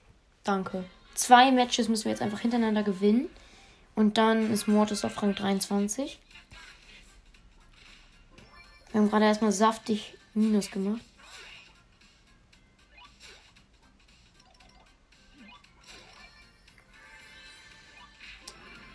danke. 0.42 0.87
Zwei 1.14 1.53
Matches 1.53 1.87
müssen 1.90 2.07
wir 2.07 2.12
jetzt 2.12 2.23
einfach 2.23 2.40
hintereinander 2.40 2.83
gewinnen. 2.83 3.29
Und 3.94 4.16
dann 4.16 4.51
ist 4.51 4.66
Mortis 4.66 5.05
auf 5.05 5.23
Rang 5.23 5.35
23. 5.35 6.18
Wir 8.90 9.01
haben 9.03 9.11
gerade 9.11 9.27
erstmal 9.27 9.53
saftig 9.53 10.16
Minus 10.33 10.70
gemacht. 10.70 11.03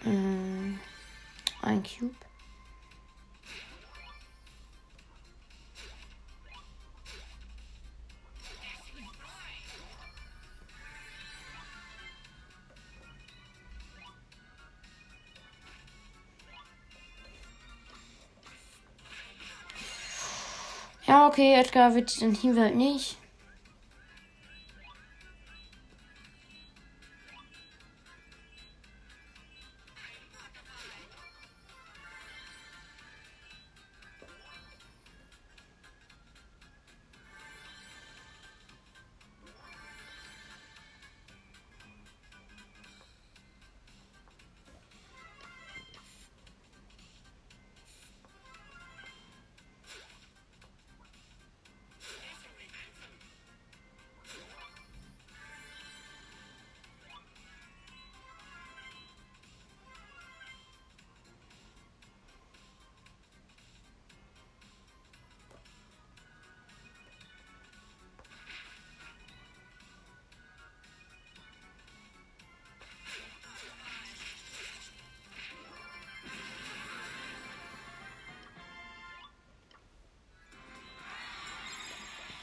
Äh, 0.04 0.74
ein 1.62 1.84
Cube. 1.84 2.16
Ja, 21.10 21.28
okay, 21.28 21.56
Edgar 21.56 21.96
wird 21.96 22.22
dann 22.22 22.36
hier 22.36 22.56
halt 22.56 22.76
nicht. 22.76 23.18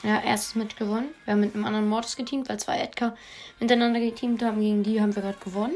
Ja, 0.07 0.21
erstes 0.21 0.55
Match 0.55 0.77
gewonnen. 0.77 1.13
Wir 1.25 1.33
haben 1.33 1.41
mit 1.41 1.57
einem 1.57 1.65
anderen 1.65 1.89
Mortis 1.89 2.15
geteamt, 2.15 2.49
weil 2.49 2.61
zwei 2.61 2.79
Edgar 2.79 3.17
miteinander 3.59 3.99
geteamt 3.99 4.41
haben. 4.41 4.61
Gegen 4.61 4.85
die 4.85 5.01
haben 5.01 5.17
wir 5.17 5.21
gerade 5.21 5.39
gewonnen. 5.39 5.75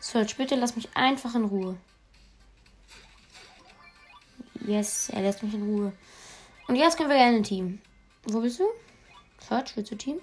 Search, 0.00 0.38
bitte 0.38 0.54
lass 0.54 0.74
mich 0.74 0.88
einfach 0.96 1.34
in 1.34 1.44
Ruhe. 1.44 1.76
Yes, 4.66 5.10
er 5.10 5.20
lässt 5.20 5.42
mich 5.42 5.52
in 5.52 5.64
Ruhe. 5.64 5.92
Und 6.66 6.76
jetzt 6.76 6.96
können 6.96 7.10
wir 7.10 7.18
gerne 7.18 7.42
Team. 7.42 7.82
Wo 8.24 8.40
bist 8.40 8.58
du? 8.58 8.64
Search, 9.46 9.76
willst 9.76 9.92
du 9.92 9.96
Team? 9.96 10.18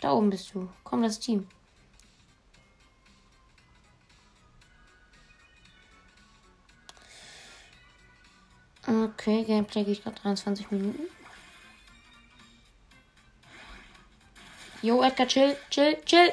Da 0.00 0.12
oben 0.12 0.30
bist 0.30 0.54
du. 0.54 0.70
Komm, 0.84 1.02
das 1.02 1.20
Team. 1.20 1.46
Gameplay 9.46 9.84
geht 9.84 10.02
gerade 10.02 10.20
23 10.20 10.70
Minuten. 10.70 11.04
Jo, 14.82 15.02
Edgar, 15.02 15.26
chill, 15.26 15.56
chill, 15.70 15.96
chill. 16.04 16.32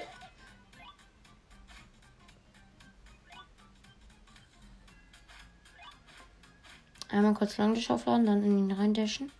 Einmal 7.09 7.35
kurz 7.35 7.57
lang 7.57 7.75
die 7.75 7.89
aufladen, 7.89 8.25
dann 8.25 8.43
in 8.43 8.57
ihn 8.57 8.71
reindashen. 8.71 9.31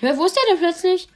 Hör, 0.00 0.16
wo 0.18 0.26
ist 0.26 0.36
der 0.36 0.42
denn 0.50 0.58
plötzlich? 0.58 1.08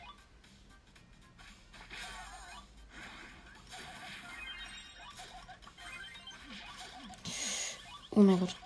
Oh 8.19 8.21
mein 8.21 8.41
Gott. 8.41 8.57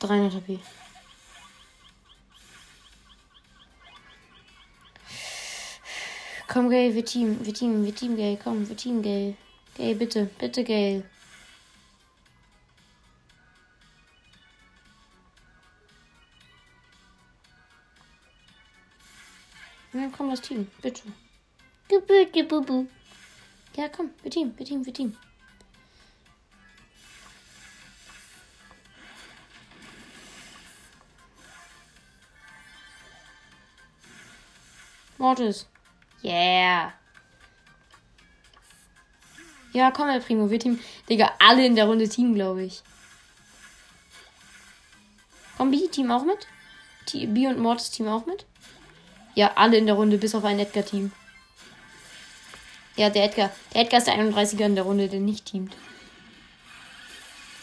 300 0.00 0.34
HP. 0.34 0.58
Komm, 6.48 6.68
Gay, 6.68 6.92
wir 6.92 7.04
Team, 7.04 7.38
wir 7.46 7.54
Team, 7.54 7.84
wir 7.84 7.94
Team, 7.94 8.16
Gay, 8.16 8.36
komm, 8.42 8.68
wir 8.68 8.76
Team, 8.76 9.00
Gay. 9.00 9.36
Gay, 9.76 9.94
bitte, 9.94 10.28
bitte, 10.40 10.64
Gay. 10.64 11.04
Ja, 19.92 20.10
komm, 20.16 20.30
das 20.30 20.40
Team, 20.40 20.66
bitte. 20.82 21.02
Ja, 23.76 23.88
komm, 23.88 24.10
wir 24.22 24.30
Team, 24.32 24.52
wir 24.56 24.66
Team, 24.66 24.84
wir 24.84 24.92
Team. 24.92 25.16
Mortis. 35.24 35.66
Yeah. 36.22 36.92
Ja, 39.72 39.90
komm, 39.90 40.10
El 40.10 40.20
Primo, 40.20 40.50
wir 40.50 40.60
Team. 40.60 40.78
Digga, 41.08 41.32
alle 41.38 41.64
in 41.64 41.76
der 41.76 41.86
Runde 41.86 42.06
Team, 42.10 42.34
glaube 42.34 42.64
ich. 42.64 42.82
Komm, 45.56 45.70
B-Team 45.70 46.10
auch 46.10 46.24
mit? 46.24 46.46
B 47.10 47.46
und 47.46 47.58
Mortis 47.58 47.90
Team 47.90 48.06
auch 48.08 48.26
mit? 48.26 48.44
Ja, 49.34 49.52
alle 49.54 49.78
in 49.78 49.86
der 49.86 49.94
Runde, 49.94 50.18
bis 50.18 50.34
auf 50.34 50.44
ein 50.44 50.58
Edgar-Team. 50.58 51.10
Ja, 52.96 53.08
der 53.08 53.24
Edgar. 53.24 53.50
Der 53.72 53.80
Edgar 53.80 53.98
ist 53.98 54.06
der 54.06 54.16
31er 54.16 54.66
in 54.66 54.74
der 54.74 54.84
Runde, 54.84 55.08
der 55.08 55.20
nicht 55.20 55.46
teamt. 55.46 55.74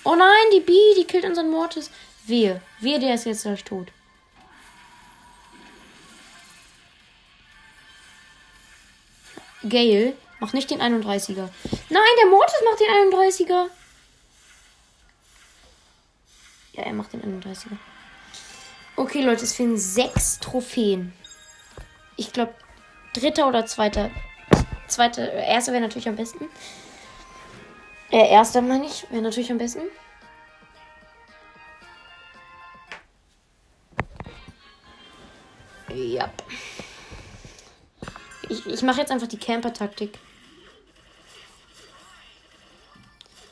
Oh 0.04 0.15
nein, 0.15 0.47
die 0.52 0.62
B, 0.62 0.74
die 0.97 1.06
killt 1.06 1.26
unseren 1.26 1.52
Mortis. 1.52 1.91
Wehe. 2.26 2.60
Wehe, 2.80 3.00
der 3.00 3.13
ist 3.13 3.26
jetzt 3.26 3.43
gleich 3.43 3.63
tot. 3.63 3.91
Gale. 9.67 10.13
Mach 10.39 10.54
nicht 10.54 10.71
den 10.71 10.82
31er. 10.82 11.50
Nein, 11.89 12.15
der 12.19 12.30
Mortis 12.30 12.62
macht 12.65 12.80
den 12.80 13.12
31er. 13.12 13.69
Ja, 16.74 16.84
er 16.84 16.93
macht 16.93 17.13
den 17.13 17.21
31er. 17.21 17.78
Okay, 18.95 19.21
Leute, 19.21 19.43
es 19.43 19.54
fehlen 19.54 19.78
sechs 19.78 20.39
Trophäen. 20.39 21.13
Ich 22.17 22.34
glaube, 22.34 22.54
dritter 23.13 23.47
oder 23.47 23.65
zweiter. 23.65 24.10
Zweiter, 24.88 25.32
erster 25.32 25.71
wäre 25.74 25.82
natürlich 25.82 26.10
am 26.10 26.15
besten. 26.15 26.50
Äh, 28.12 28.30
erster 28.30 28.62
meine 28.62 28.86
ich, 28.86 29.10
wäre 29.10 29.21
natürlich 29.21 29.52
am 29.52 29.58
besten. 29.58 29.82
Ja. 35.93 36.32
Ich, 38.52 38.66
ich 38.66 38.82
mache 38.82 39.00
jetzt 39.00 39.12
einfach 39.12 39.28
die 39.28 39.38
Camper-Taktik. 39.38 40.20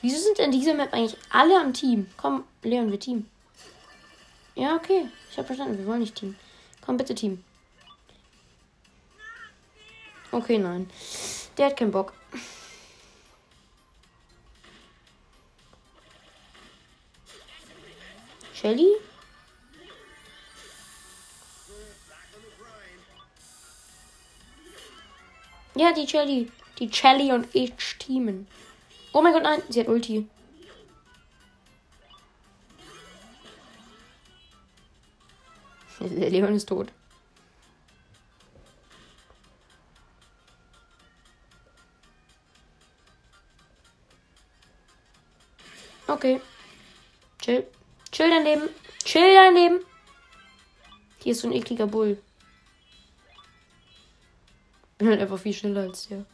Wieso 0.01 0.17
sind 0.17 0.39
in 0.39 0.51
dieser 0.51 0.73
Map 0.73 0.93
eigentlich 0.93 1.17
alle 1.29 1.57
am 1.57 1.73
Team? 1.73 2.07
Komm, 2.17 2.43
Leon, 2.63 2.91
wir 2.91 2.99
Team. 2.99 3.25
Ja, 4.55 4.75
okay. 4.75 5.07
Ich 5.31 5.37
habe 5.37 5.47
verstanden. 5.47 5.77
Wir 5.77 5.85
wollen 5.85 6.01
nicht 6.01 6.15
Team. 6.15 6.35
Komm, 6.81 6.97
bitte 6.97 7.15
Team. 7.15 7.41
Okay, 10.31 10.57
nein. 10.57 10.89
Der 11.57 11.67
hat 11.67 11.77
keinen 11.77 11.91
Bock. 11.91 12.13
Shelly? 18.53 18.89
Ja, 25.79 25.93
die 25.93 26.05
Shelly. 26.05 26.51
Die 26.77 26.91
Shelly 26.91 27.31
und 27.31 27.47
ich 27.55 27.71
teamen. 27.99 28.49
Oh 29.13 29.21
mein 29.21 29.31
Gott, 29.31 29.43
nein. 29.43 29.61
Sie 29.69 29.79
hat 29.79 29.87
Ulti. 29.87 30.27
Leon 36.01 36.53
ist 36.53 36.67
tot. 36.67 36.91
Okay. 46.07 46.41
Chill. 47.41 47.65
Chill 48.11 48.29
dein 48.29 48.43
Leben. 48.43 48.69
Chill 49.05 49.33
dein 49.33 49.55
Leben. 49.55 49.79
Hier 51.23 51.31
ist 51.31 51.39
so 51.39 51.47
ein 51.47 51.53
ekliger 51.53 51.87
Bull. 51.87 52.21
Bin 54.99 55.07
halt 55.07 55.21
einfach 55.21 55.39
viel 55.39 55.53
schneller 55.53 55.81
als 55.81 56.07
der. 56.09 56.25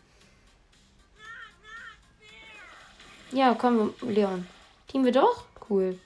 Ja, 3.32 3.54
komm, 3.54 3.93
Leon. 4.01 4.47
Team 4.88 5.06
wir 5.06 5.12
doch? 5.12 5.45
Cool. 5.69 5.99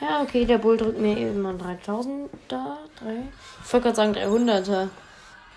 Ja, 0.00 0.22
okay, 0.22 0.44
der 0.44 0.58
Bull 0.58 0.76
drückt 0.76 0.98
mir 0.98 1.16
eben 1.16 1.40
mal 1.40 1.56
3000 1.56 2.28
da. 2.48 2.78
Drei. 2.98 3.28
Ich 3.64 3.72
wollte 3.72 3.84
gerade 3.84 3.96
sagen 3.96 4.14
300er. 4.14 4.88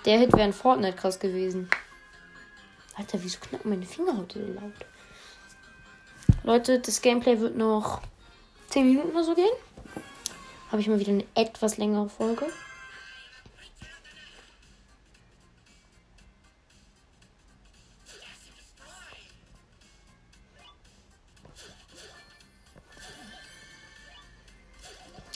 Der 0.06 0.20
Hit 0.20 0.34
wäre 0.34 0.46
in 0.48 0.54
Fortnite 0.54 0.96
krass 0.96 1.20
gewesen. 1.20 1.70
Alter, 2.96 3.18
wieso 3.24 3.40
knacken 3.40 3.70
meine 3.70 3.86
Finger 3.86 4.16
heute 4.16 4.46
so 4.46 4.54
laut? 4.54 4.74
Leute, 6.44 6.80
das 6.80 7.02
Gameplay 7.02 7.40
wird 7.40 7.58
noch 7.58 8.02
10 8.70 8.88
Minuten 8.88 9.10
oder 9.10 9.24
so 9.24 9.34
gehen. 9.34 9.50
Habe 10.72 10.82
ich 10.82 10.88
mal 10.88 11.00
wieder 11.00 11.14
eine 11.14 11.26
etwas 11.36 11.78
längere 11.78 12.10
Folge. 12.10 12.46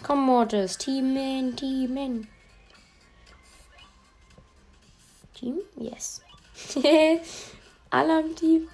Komm, 0.03 0.25
Mortis. 0.25 0.77
Teamen, 0.77 1.55
Teamen. 1.55 2.27
Team? 5.33 5.59
Yes. 5.77 6.21
Alle 7.89 8.19
am 8.19 8.35
Team. 8.35 8.69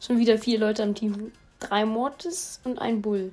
Schon 0.00 0.18
wieder 0.18 0.38
vier 0.38 0.58
Leute 0.58 0.82
am 0.82 0.94
Team. 0.94 1.32
Drei 1.60 1.84
Mortis 1.84 2.60
und 2.64 2.78
ein 2.78 3.02
Bull. 3.02 3.32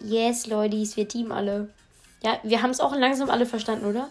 Yes, 0.00 0.46
Leute, 0.46 0.76
wir 0.76 1.08
Team 1.08 1.32
alle. 1.32 1.68
Ja, 2.22 2.38
wir 2.42 2.62
haben 2.62 2.70
es 2.70 2.80
auch 2.80 2.94
langsam 2.94 3.30
alle 3.30 3.46
verstanden, 3.46 3.86
oder? 3.86 4.08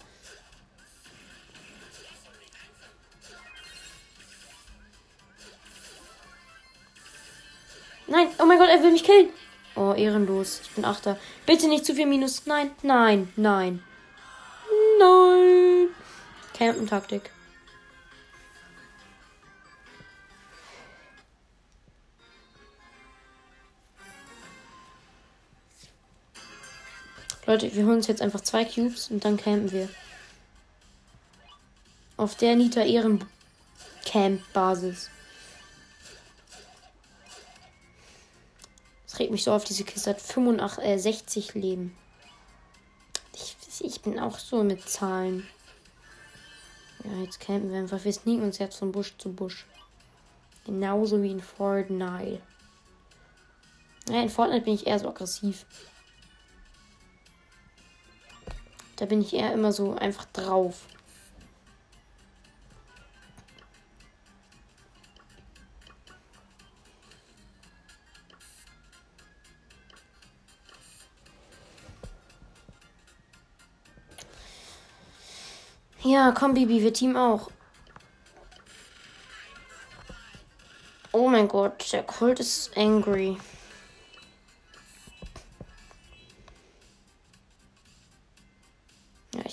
Nein, 8.07 8.27
oh 8.39 8.45
mein 8.45 8.57
Gott, 8.57 8.67
er 8.67 8.83
will 8.83 8.91
mich 8.91 9.05
killen. 9.05 9.29
Oh, 9.75 9.93
ehrenlos. 9.93 10.59
Ich 10.63 10.71
bin 10.71 10.83
Achter. 10.83 11.17
Bitte 11.45 11.69
nicht 11.69 11.85
zu 11.85 11.95
viel 11.95 12.05
Minus. 12.05 12.45
Nein, 12.45 12.71
nein, 12.81 13.31
nein. 13.37 13.81
Nein. 14.99 15.87
Campen-Taktik. 16.53 17.31
Leute, 27.51 27.75
wir 27.75 27.85
holen 27.85 27.97
uns 27.97 28.07
jetzt 28.07 28.21
einfach 28.21 28.39
zwei 28.39 28.63
Cubes 28.63 29.11
und 29.11 29.25
dann 29.25 29.35
campen 29.35 29.73
wir. 29.73 29.89
Auf 32.15 32.35
der 32.35 32.55
Nita 32.55 32.81
Ehren 32.81 33.25
Camp 34.05 34.41
Basis. 34.53 35.09
Das 39.05 39.19
regt 39.19 39.31
mich 39.31 39.43
so 39.43 39.51
auf, 39.51 39.65
diese 39.65 39.83
Kiste 39.83 40.11
hat 40.11 40.21
85, 40.21 40.85
äh, 40.85 40.97
60 40.97 41.53
Leben. 41.55 41.97
Ich, 43.33 43.57
ich 43.81 43.99
bin 43.99 44.17
auch 44.17 44.39
so 44.39 44.63
mit 44.63 44.87
Zahlen. 44.87 45.45
Ja, 47.03 47.21
jetzt 47.21 47.41
campen 47.41 47.69
wir 47.69 47.79
einfach. 47.79 48.01
Wir 48.05 48.13
sneaken 48.13 48.43
uns 48.43 48.59
jetzt 48.59 48.79
von 48.79 48.93
Busch 48.93 49.17
zu 49.17 49.33
Busch. 49.33 49.65
Genauso 50.65 51.21
wie 51.21 51.31
in 51.31 51.41
Fortnite. 51.41 52.41
Ja, 54.07 54.21
in 54.21 54.29
Fortnite 54.29 54.63
bin 54.63 54.75
ich 54.75 54.87
eher 54.87 54.99
so 54.99 55.09
aggressiv. 55.09 55.65
Da 59.01 59.07
bin 59.07 59.21
ich 59.21 59.33
eher 59.33 59.51
immer 59.51 59.71
so 59.71 59.95
einfach 59.95 60.25
drauf. 60.25 60.85
Ja, 76.03 76.31
komm, 76.31 76.53
Bibi, 76.53 76.83
wir 76.83 76.93
Team 76.93 77.17
auch. 77.17 77.49
Oh 81.11 81.27
mein 81.27 81.47
Gott, 81.47 81.91
der 81.91 82.03
Kult 82.03 82.39
ist 82.39 82.77
angry. 82.77 83.35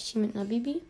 Hier 0.09 0.21
mit 0.21 0.35
einer 0.35 0.45
Bibi. 0.45 0.83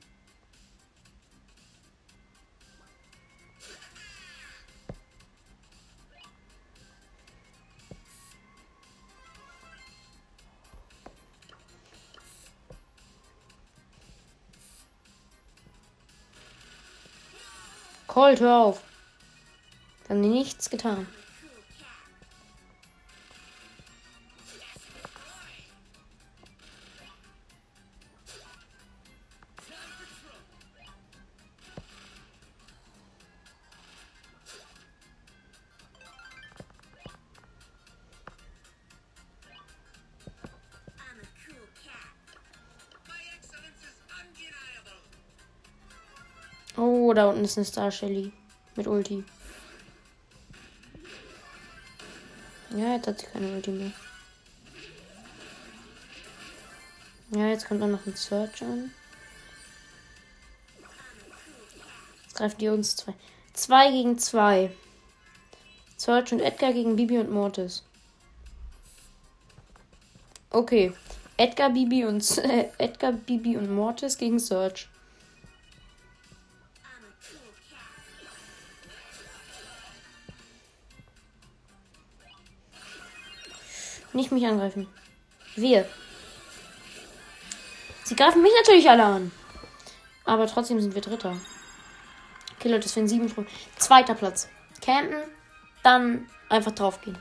Colt, 18.06 18.40
hör 18.40 18.56
auf. 18.56 18.82
Haben 20.08 20.20
nichts 20.22 20.70
getan. 20.70 21.06
Da 47.18 47.28
unten 47.28 47.44
ist 47.44 47.58
eine 47.58 47.64
Star 47.64 47.90
Shelly. 47.90 48.32
Mit 48.76 48.86
Ulti. 48.86 49.24
Ja, 52.76 52.94
jetzt 52.94 53.08
hat 53.08 53.18
sie 53.18 53.26
keine 53.26 53.48
Ulti 53.48 53.72
mehr. 53.72 53.90
Ja, 57.30 57.48
jetzt 57.48 57.66
kommt 57.66 57.82
auch 57.82 57.88
noch 57.88 58.06
ein 58.06 58.14
Search 58.14 58.62
an. 58.62 58.92
Jetzt 62.22 62.36
greifen 62.36 62.58
die 62.58 62.68
uns 62.68 62.94
zwei. 62.94 63.14
Zwei 63.52 63.90
gegen 63.90 64.16
zwei. 64.18 64.70
Search 65.96 66.32
und 66.32 66.40
Edgar 66.40 66.72
gegen 66.72 66.94
Bibi 66.94 67.18
und 67.18 67.32
Mortis. 67.32 67.82
Okay. 70.50 70.92
Edgar, 71.36 71.70
Bibi 71.70 72.04
und 72.04 72.38
Edgar, 72.78 73.12
Bibi 73.12 73.56
und 73.56 73.74
Mortis 73.74 74.18
gegen 74.18 74.38
Search. 74.38 74.88
Nicht 84.18 84.32
mich 84.32 84.44
angreifen. 84.44 84.88
Wir. 85.54 85.88
Sie 88.02 88.16
greifen 88.16 88.42
mich 88.42 88.50
natürlich 88.58 88.90
alle 88.90 89.04
an. 89.04 89.30
Aber 90.24 90.48
trotzdem 90.48 90.80
sind 90.80 90.96
wir 90.96 91.02
Dritter. 91.02 91.36
Okay, 92.56 92.68
Leute, 92.68 92.80
das 92.80 92.96
wären 92.96 93.06
sieben 93.06 93.28
Truppen. 93.28 93.46
Zweiter 93.76 94.16
Platz. 94.16 94.48
Campen, 94.84 95.22
dann 95.84 96.28
einfach 96.48 96.72
draufgehen. 96.72 97.16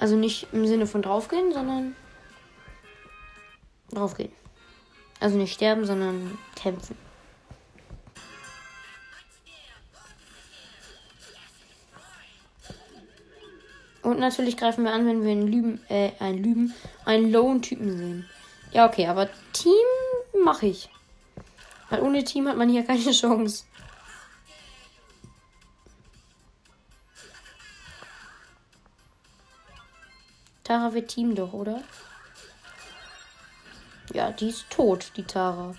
Also 0.00 0.16
nicht 0.16 0.48
im 0.50 0.66
Sinne 0.66 0.88
von 0.88 1.00
draufgehen, 1.00 1.52
sondern 1.52 1.94
draufgehen. 3.92 4.32
Also 5.20 5.38
nicht 5.38 5.52
sterben, 5.52 5.86
sondern 5.86 6.36
kämpfen. 6.56 6.96
Und 14.14 14.20
natürlich 14.20 14.56
greifen 14.56 14.84
wir 14.84 14.92
an, 14.92 15.08
wenn 15.08 15.24
wir 15.24 15.32
einen 15.32 15.48
Lüben, 15.48 15.80
äh, 15.88 16.12
einen 16.20 16.38
Lüben, 16.38 16.74
einen 17.04 17.32
Lone-Typen 17.32 17.98
sehen. 17.98 18.30
Ja, 18.70 18.86
okay, 18.86 19.08
aber 19.08 19.28
Team 19.52 19.74
mache 20.44 20.66
ich. 20.66 20.88
Weil 21.90 22.00
ohne 22.00 22.22
Team 22.22 22.46
hat 22.46 22.56
man 22.56 22.68
hier 22.68 22.84
keine 22.84 23.00
Chance. 23.10 23.64
Tara 30.62 30.94
wird 30.94 31.08
Team 31.08 31.34
doch, 31.34 31.52
oder? 31.52 31.82
Ja, 34.12 34.30
die 34.30 34.50
ist 34.50 34.70
tot, 34.70 35.10
die 35.16 35.24
Tara. 35.24 35.74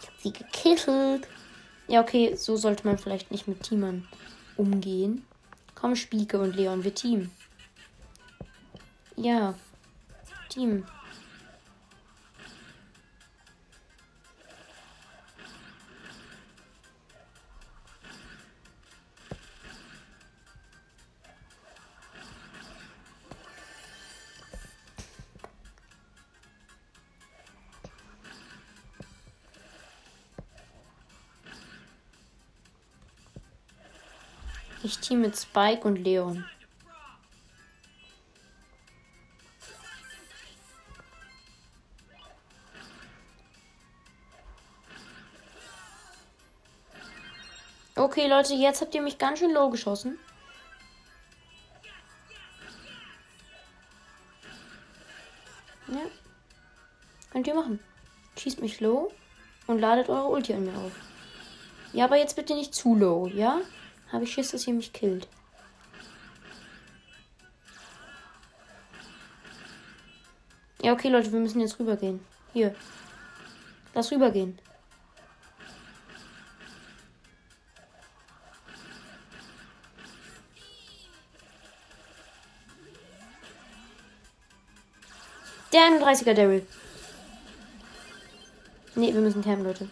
Ich 0.00 0.08
hab 0.08 0.20
sie 0.20 0.32
gekillt. 0.32 1.28
Ja, 1.86 2.00
okay, 2.00 2.34
so 2.34 2.56
sollte 2.56 2.88
man 2.88 2.98
vielleicht 2.98 3.30
nicht 3.30 3.46
mit 3.46 3.62
Teamern 3.62 4.08
umgehen. 4.56 5.24
Komm, 5.76 5.94
Spieke 5.94 6.40
und 6.40 6.56
Leon, 6.56 6.82
wir 6.82 6.92
Team. 6.92 7.30
Ja. 9.16 9.54
Team. 10.48 10.84
Ich 34.84 34.98
team 34.98 35.20
mit 35.20 35.36
Spike 35.36 35.86
und 35.86 35.96
Leon. 35.96 36.44
Okay, 48.22 48.30
Leute, 48.30 48.54
jetzt 48.54 48.80
habt 48.80 48.94
ihr 48.94 49.02
mich 49.02 49.18
ganz 49.18 49.40
schön 49.40 49.52
low 49.52 49.68
geschossen. 49.68 50.16
Ja. 55.88 56.02
Könnt 57.32 57.48
ihr 57.48 57.54
machen. 57.54 57.80
Schießt 58.38 58.60
mich 58.60 58.78
low 58.78 59.12
und 59.66 59.80
ladet 59.80 60.08
eure 60.08 60.28
Ulti 60.28 60.54
an 60.54 60.66
mir 60.66 60.78
auf. 60.78 60.92
Ja, 61.92 62.04
aber 62.04 62.16
jetzt 62.16 62.36
bitte 62.36 62.54
nicht 62.54 62.72
zu 62.72 62.94
low, 62.94 63.26
ja? 63.26 63.60
Habe 64.12 64.22
ich 64.22 64.32
Schiss, 64.32 64.52
dass 64.52 64.68
ihr 64.68 64.74
mich 64.74 64.92
killt. 64.92 65.26
Ja, 70.80 70.92
okay, 70.92 71.08
Leute, 71.08 71.32
wir 71.32 71.40
müssen 71.40 71.60
jetzt 71.60 71.80
rübergehen. 71.80 72.24
Hier. 72.52 72.72
Lass 73.94 74.12
rübergehen. 74.12 74.60
Der 85.82 85.98
31er 85.98 86.34
Daryl. 86.34 86.64
Ne, 88.94 89.12
wir 89.12 89.20
müssen 89.20 89.42
campen, 89.42 89.64
Leute. 89.64 89.88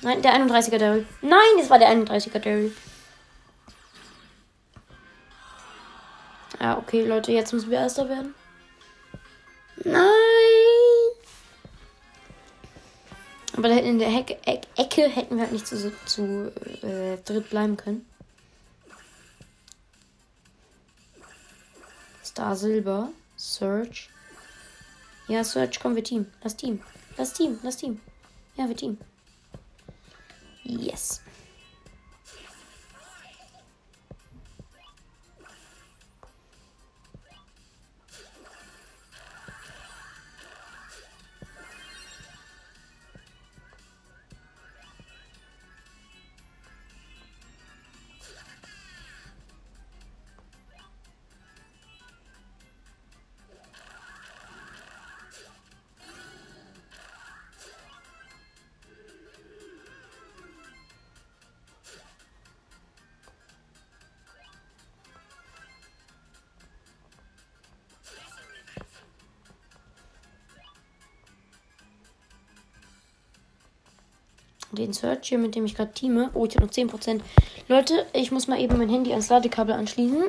Nein, 0.00 0.22
der 0.22 0.34
31er 0.34 0.78
Daryl. 0.78 1.06
Nein, 1.20 1.60
es 1.60 1.68
war 1.68 1.78
der 1.78 1.90
31er 1.90 2.38
Daryl. 2.38 2.74
Ja, 6.58 6.78
okay, 6.78 7.04
Leute, 7.04 7.32
jetzt 7.32 7.52
müssen 7.52 7.70
wir 7.70 7.80
Erster 7.80 8.08
werden. 8.08 8.34
Nein! 9.84 10.04
Aber 13.58 13.68
in 13.68 13.98
der 13.98 14.08
Hecke, 14.08 14.38
Eck, 14.46 14.66
Ecke 14.76 15.08
hätten 15.08 15.36
wir 15.36 15.42
halt 15.42 15.52
nicht 15.52 15.66
zu, 15.66 15.92
zu 16.06 16.50
äh, 16.82 17.18
dritt 17.26 17.50
bleiben 17.50 17.76
können. 17.76 18.06
Star 22.24 22.56
Silber. 22.56 23.10
Search. 23.36 24.08
Ja, 25.26 25.42
Search, 25.42 25.80
komm, 25.80 25.96
wir 25.96 26.04
Team. 26.04 26.26
Lass 26.42 26.56
Team. 26.56 26.80
Lass 27.16 27.32
Team. 27.32 27.58
Lass 27.62 27.76
Team. 27.78 28.00
Ja, 28.56 28.68
wir 28.68 28.76
Team. 28.76 28.98
Yes. 30.64 31.20
Den 74.74 74.92
Search 74.92 75.28
hier, 75.28 75.38
mit 75.38 75.54
dem 75.54 75.64
ich 75.64 75.74
gerade 75.74 75.92
teame. 75.92 76.30
Oh, 76.34 76.46
ich 76.46 76.56
habe 76.56 76.66
noch 76.66 76.72
10%. 76.72 77.20
Leute, 77.68 78.06
ich 78.12 78.30
muss 78.30 78.48
mal 78.48 78.60
eben 78.60 78.78
mein 78.78 78.88
Handy 78.88 79.10
ans 79.10 79.28
Ladekabel 79.28 79.74
anschließen. 79.74 80.24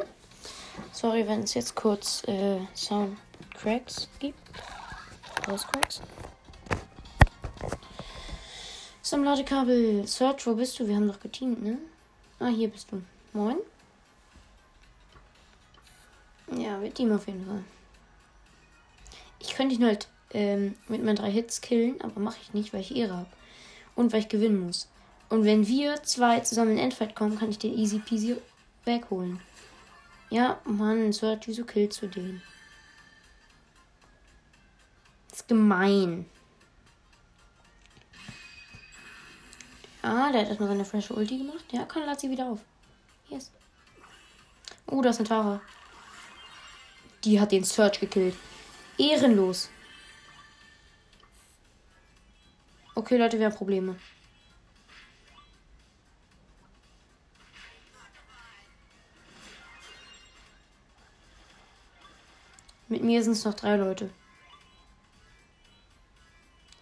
Sorry, 0.92 1.28
wenn 1.28 1.42
es 1.42 1.54
jetzt 1.54 1.76
kurz 1.76 2.24
äh, 2.28 2.60
Sound 2.76 3.18
Cracks 3.54 4.10
gibt. 4.20 4.40
Cracks. 5.42 6.02
Ist 9.02 9.14
am 9.14 9.24
Ladekabel. 9.24 10.08
Search, 10.08 10.48
wo 10.48 10.56
bist 10.56 10.80
du? 10.80 10.88
Wir 10.88 10.96
haben 10.96 11.08
doch 11.08 11.20
geteamt, 11.20 11.64
ne? 11.64 11.78
Ah, 12.40 12.48
hier 12.48 12.70
bist 12.70 12.92
du. 12.92 13.02
Moin. 13.34 13.58
Ja, 16.58 16.82
wir 16.82 16.94
teamen 16.94 17.14
auf 17.14 17.28
jeden 17.28 17.46
Fall. 17.46 17.64
Ich 19.40 19.56
könnte 19.56 19.76
ihn 19.76 19.86
halt 19.86 20.08
ähm, 20.32 20.76
mit 20.88 21.04
meinen 21.04 21.16
drei 21.16 21.32
Hits 21.32 21.62
killen, 21.62 22.02
aber 22.02 22.20
mache 22.20 22.38
ich 22.42 22.54
nicht, 22.54 22.74
weil 22.74 22.82
ich 22.82 22.96
Ehre 22.96 23.18
habe 23.18 23.30
und 23.96 24.14
weil 24.14 24.22
ich 24.22 24.30
gewinnen 24.30 24.66
muss. 24.66 24.90
Und 25.30 25.44
wenn 25.44 25.68
wir 25.68 26.02
zwei 26.04 26.40
zusammen 26.42 26.72
in 26.72 26.78
Endfight 26.78 27.16
kommen, 27.16 27.40
kann 27.40 27.50
ich 27.50 27.58
den 27.58 27.78
easy 27.78 28.00
peasy 28.00 28.38
wegholen. 28.86 29.40
Ja, 30.30 30.60
Mann, 30.66 31.14
Search, 31.14 31.48
wieso 31.48 31.64
killst 31.66 32.02
du 32.02 32.08
den? 32.08 32.42
Das 35.30 35.40
ist 35.40 35.48
gemein. 35.48 36.26
Ah, 40.02 40.32
der 40.32 40.42
hat 40.42 40.50
erstmal 40.50 40.70
seine 40.70 40.86
frische 40.86 41.16
Ulti 41.16 41.40
gemacht. 41.40 41.66
Ja, 41.72 41.86
kann 41.86 42.06
lad 42.06 42.20
sie 42.20 42.30
wieder 42.30 42.46
auf. 42.46 42.60
Yes. 43.28 43.52
Oh, 44.88 45.02
da 45.02 45.10
ist 45.10 45.18
eine 45.18 45.28
Tara. 45.28 45.62
Die 47.24 47.40
hat 47.40 47.52
den 47.52 47.64
Search 47.64 48.00
gekillt. 48.00 48.36
Ehrenlos. 49.00 49.70
Okay, 52.98 53.18
Leute, 53.18 53.38
wir 53.38 53.48
haben 53.48 53.56
Probleme. 53.56 53.98
Mit 62.88 63.04
mir 63.04 63.22
sind 63.22 63.34
es 63.34 63.44
noch 63.44 63.54
drei 63.54 63.76
Leute. 63.76 64.10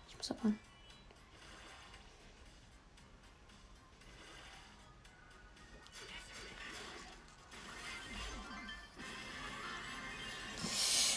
Ich 0.07 0.15
muss 0.15 0.29
aber. 0.29 0.53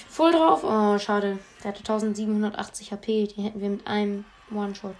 Voll 0.08 0.32
drauf. 0.32 0.64
Oh, 0.64 0.98
schade. 0.98 1.38
Der 1.62 1.72
hatte 1.72 1.80
1780 1.80 2.92
HP. 2.92 3.26
Die 3.26 3.42
hätten 3.42 3.60
wir 3.60 3.68
mit 3.68 3.86
einem 3.86 4.24
One-Shot. 4.50 4.96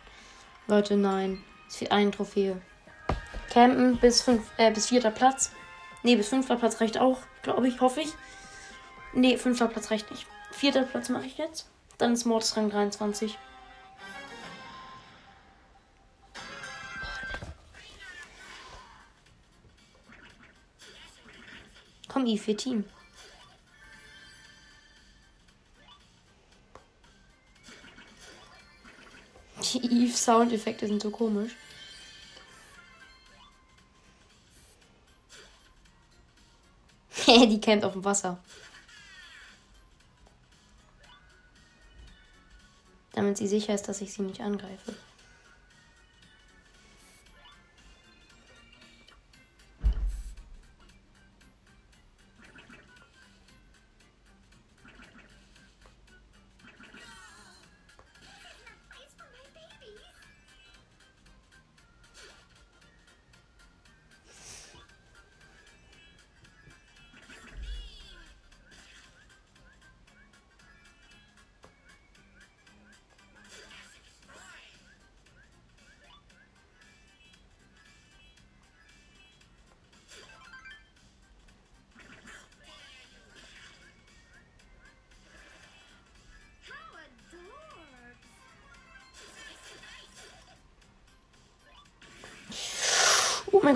Leute, 0.67 0.97
nein. 0.97 1.43
Es 1.69 1.77
fehlt 1.77 1.93
eine 1.93 2.11
Trophäe. 2.11 2.61
Campen 3.51 3.97
bis, 3.99 4.23
fünf, 4.23 4.43
äh, 4.57 4.71
bis 4.71 4.87
vierter 4.87 5.11
Platz. 5.11 5.53
Ne, 6.03 6.17
bis 6.17 6.29
fünfter 6.29 6.57
Platz 6.57 6.81
reicht 6.81 6.99
auch, 6.99 7.21
glaube 7.43 7.69
ich, 7.69 7.81
hoffe 7.81 8.01
ich. 8.01 8.13
Ne, 9.13 9.39
fünfter 9.39 9.69
Platz 9.69 9.91
reicht 9.91 10.11
nicht. 10.11 10.27
Vierter 10.51 10.83
Platz 10.83 11.09
mache 11.09 11.27
ich 11.27 11.39
jetzt. 11.39 11.69
Dann 11.99 12.13
ist 12.13 12.25
Mords 12.27 12.57
Rang 12.57 12.71
23. 12.71 13.39
Komm, 22.09 22.27
I 22.27 22.39
für 22.39 22.57
Team. 22.57 22.85
Die 30.17 30.19
Eve-Soundeffekte 30.19 30.87
sind 30.87 31.03
so 31.03 31.11
komisch. 31.11 31.53
die 37.27 37.61
campt 37.61 37.85
auf 37.85 37.93
dem 37.93 38.05
Wasser. 38.05 38.39
Damit 43.13 43.37
sie 43.37 43.47
sicher 43.47 43.75
ist, 43.75 43.89
dass 43.89 44.01
ich 44.01 44.15
sie 44.15 44.23
nicht 44.23 44.41
angreife. 44.41 44.95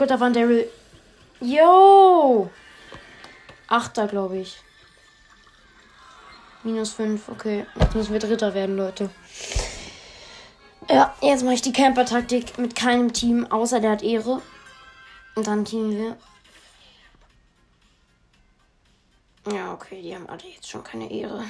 Gott, 0.00 0.08
da 0.08 0.18
war 0.18 0.28
ein 0.28 0.32
Daryl. 0.32 0.66
Yo! 1.42 2.50
Achter, 3.68 4.08
glaube 4.08 4.38
ich. 4.38 4.56
Minus 6.62 6.94
fünf, 6.94 7.28
okay. 7.28 7.66
Jetzt 7.78 7.94
müssen 7.94 8.12
wir 8.14 8.18
Dritter 8.18 8.54
werden, 8.54 8.78
Leute. 8.78 9.10
Ja, 10.88 11.14
jetzt 11.20 11.44
mache 11.44 11.52
ich 11.52 11.60
die 11.60 11.74
Camper-Taktik 11.74 12.56
mit 12.56 12.74
keinem 12.74 13.12
Team, 13.12 13.46
außer 13.52 13.78
der 13.78 13.90
hat 13.90 14.02
Ehre. 14.02 14.40
Und 15.34 15.46
dann 15.46 15.66
teamen 15.66 15.90
wir. 15.90 16.16
Ja, 19.52 19.74
okay, 19.74 20.00
die 20.00 20.14
haben 20.14 20.30
alle 20.30 20.48
jetzt 20.48 20.70
schon 20.70 20.82
keine 20.82 21.10
Ehre. 21.10 21.44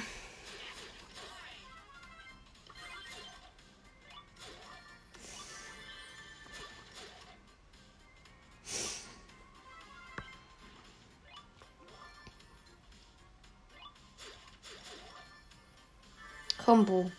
Combo. 16.65 17.11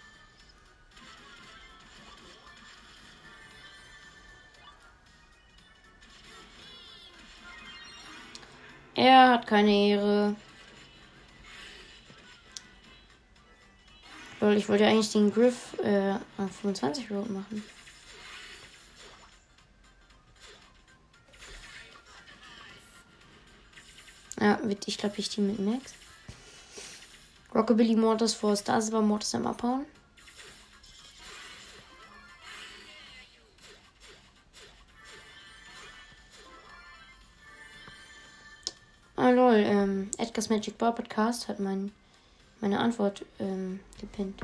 Er 8.95 9.31
hat 9.31 9.47
keine 9.47 9.71
Ehre. 9.73 10.37
Lol, 14.41 14.57
ich 14.57 14.69
wollte 14.69 14.87
eigentlich 14.87 15.13
den 15.13 15.33
Griff 15.33 15.79
äh, 15.83 16.15
auf 16.37 16.51
25 16.61 17.11
Road 17.11 17.31
machen. 17.31 17.63
Ja, 24.41 24.59
ich 24.87 24.99
glaube, 24.99 25.15
ich 25.19 25.29
die 25.29 25.41
mit 25.41 25.61
Max. 25.61 25.95
Rockabilly 27.55 27.97
Mortis 27.97 28.35
vor 28.35 28.57
Star 28.57 28.81
Silver 28.81 29.03
Mortis 29.03 29.35
am 29.35 29.47
Abhauen. 29.47 29.85
Ah 39.17 39.31
lol, 39.31 39.55
ähm, 39.55 40.11
Edgar's 40.19 40.49
Magic 40.49 40.79
Bar 40.79 40.95
Podcast 40.95 41.47
hat 41.47 41.61
mein, 41.61 41.93
meine 42.61 42.81
Antwort 42.81 43.25
ähm, 43.39 43.81
gepinnt. 44.01 44.41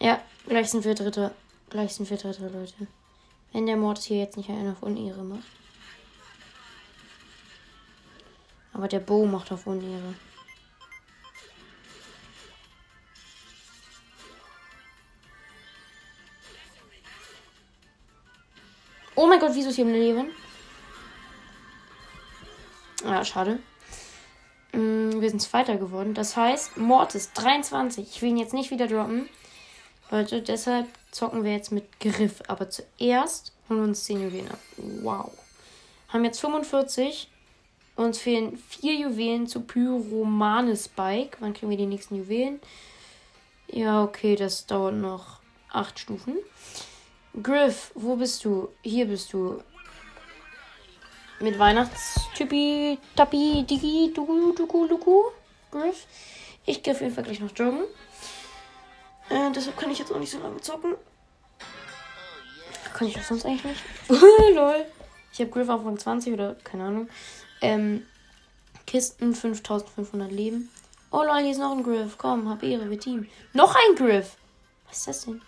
Ja, 0.00 0.20
gleich 0.46 0.70
sind 0.70 0.84
wir 0.84 0.94
Dritter. 0.94 1.32
Gleich 1.70 1.94
sind 1.94 2.10
wir 2.10 2.16
Dritter, 2.18 2.50
Leute. 2.50 2.88
Wenn 3.52 3.66
der 3.66 3.76
Mord 3.76 3.98
hier 3.98 4.18
jetzt 4.18 4.36
nicht 4.36 4.50
einen 4.50 4.72
auf 4.72 4.82
Unehre 4.82 5.22
macht. 5.22 5.63
Aber 8.74 8.88
der 8.88 8.98
Bo 8.98 9.24
macht 9.24 9.50
auf 9.52 9.66
Unehre. 9.66 10.14
Oh 19.14 19.26
mein 19.26 19.38
Gott, 19.38 19.52
wieso 19.54 19.68
ist 19.70 19.76
hier 19.76 19.84
ein 19.84 19.92
Leben? 19.92 20.26
Ja, 23.04 23.24
schade. 23.24 23.60
Mm, 24.72 25.20
wir 25.20 25.30
sind 25.30 25.40
Zweiter 25.40 25.76
geworden. 25.76 26.14
Das 26.14 26.36
heißt, 26.36 26.76
Mortis 26.76 27.32
23. 27.32 28.08
Ich 28.08 28.22
will 28.22 28.30
ihn 28.30 28.38
jetzt 28.38 28.54
nicht 28.54 28.72
wieder 28.72 28.88
droppen. 28.88 29.28
Leute, 30.10 30.42
deshalb 30.42 30.88
zocken 31.12 31.44
wir 31.44 31.52
jetzt 31.52 31.70
mit 31.70 32.00
Griff. 32.00 32.42
Aber 32.48 32.68
zuerst 32.70 33.52
holen 33.68 33.80
wir 33.80 33.88
uns 33.88 34.04
10 34.04 34.22
Juwelen 34.22 34.50
ab. 34.50 34.58
Wow. 34.76 35.30
Haben 36.08 36.24
jetzt 36.24 36.40
45. 36.40 37.28
Uns 37.96 38.18
fehlen 38.18 38.56
vier 38.56 38.94
Juwelen 38.94 39.46
zu 39.46 39.60
Pyromanes 39.60 40.88
Bike. 40.88 41.36
Wann 41.40 41.54
kriegen 41.54 41.70
wir 41.70 41.76
die 41.76 41.86
nächsten 41.86 42.16
Juwelen? 42.16 42.60
Ja, 43.68 44.02
okay, 44.02 44.34
das 44.34 44.66
dauert 44.66 44.96
noch 44.96 45.40
acht 45.70 45.98
Stufen. 45.98 46.36
Griff, 47.40 47.92
wo 47.94 48.16
bist 48.16 48.44
du? 48.44 48.68
Hier 48.82 49.06
bist 49.06 49.32
du. 49.32 49.62
Mit 51.40 51.58
Weihnachtstypi, 51.58 52.98
Tapi, 53.16 53.64
Digi, 53.68 54.12
Dugu, 54.14 54.52
Dugu, 54.52 54.86
Dugu. 54.86 55.22
Griff. 55.70 56.06
Ich 56.66 56.82
gehe 56.82 56.94
auf 56.94 57.00
jeden 57.00 57.14
Fall 57.14 57.24
gleich 57.24 57.40
noch 57.40 57.50
joggen. 57.56 57.84
Äh, 59.28 59.50
deshalb 59.52 59.76
kann 59.76 59.90
ich 59.90 59.98
jetzt 59.98 60.12
auch 60.12 60.18
nicht 60.18 60.30
so 60.30 60.38
lange 60.38 60.60
zocken. 60.60 60.94
Kann 62.92 63.08
ich 63.08 63.14
das 63.14 63.28
sonst 63.28 63.44
eigentlich 63.44 63.64
nicht? 63.64 63.82
Lol. 64.54 64.86
Ich 65.32 65.40
habe 65.40 65.50
Griff 65.50 65.68
auf 65.68 65.84
Rang 65.84 65.98
20 65.98 66.32
oder 66.32 66.54
keine 66.62 66.84
Ahnung. 66.84 67.08
Ähm, 67.64 68.06
Kisten 68.86 69.34
5500 69.34 70.30
Leben. 70.30 70.68
Oh 71.10 71.22
lol, 71.22 71.40
hier 71.40 71.52
ist 71.52 71.58
noch 71.58 71.72
ein 71.72 71.82
Griff. 71.82 72.18
Komm, 72.18 72.46
hab 72.50 72.62
Ehre, 72.62 72.90
wir 72.90 73.00
Team. 73.00 73.26
Noch 73.54 73.74
ein 73.74 73.94
Griff. 73.96 74.36
Was 74.86 74.98
ist 74.98 75.08
das 75.08 75.24
denn? 75.24 75.40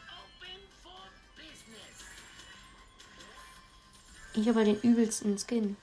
Ich 4.32 4.48
habe 4.48 4.64
den 4.64 4.80
übelsten 4.80 5.36
Skin. 5.38 5.76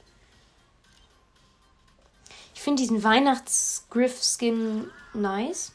Ich 2.55 2.61
finde 2.61 2.81
diesen 2.81 3.03
Weihnachts-Griff-Skin 3.03 4.89
nice. 5.13 5.73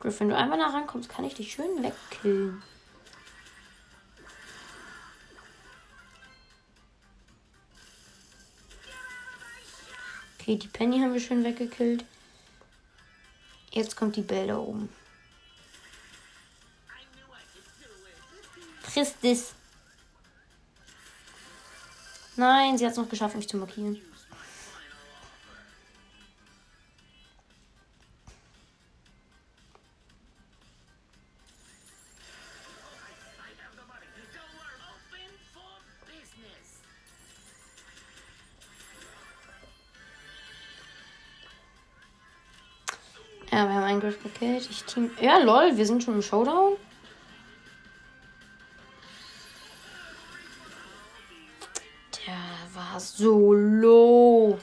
Griff, 0.00 0.18
wenn 0.18 0.28
du 0.28 0.36
einmal 0.36 0.58
da 0.58 0.66
rankommst, 0.66 1.08
kann 1.08 1.24
ich 1.24 1.34
dich 1.34 1.52
schön 1.52 1.82
wegkillen. 1.84 2.62
Okay, 10.44 10.56
die 10.56 10.68
Penny 10.68 10.98
haben 10.98 11.14
wir 11.14 11.20
schön 11.20 11.42
weggekillt. 11.42 12.04
Jetzt 13.70 13.96
kommt 13.96 14.14
die 14.14 14.20
Belle 14.20 14.48
da 14.48 14.58
oben. 14.58 14.90
Frisst 18.82 19.16
es. 19.22 19.54
Nein, 22.36 22.76
sie 22.76 22.84
hat 22.84 22.92
es 22.92 22.98
noch 22.98 23.08
geschafft, 23.08 23.36
mich 23.36 23.48
zu 23.48 23.56
markieren. 23.56 23.98
Gekillt. 44.00 44.68
Ich 44.70 44.84
team. 44.84 45.10
Ja, 45.20 45.38
lol, 45.38 45.76
wir 45.76 45.86
sind 45.86 46.02
schon 46.02 46.14
im 46.14 46.22
Showdown. 46.22 46.76
Der 52.26 52.34
war 52.74 53.00
so 53.00 53.52
low. 53.52 54.58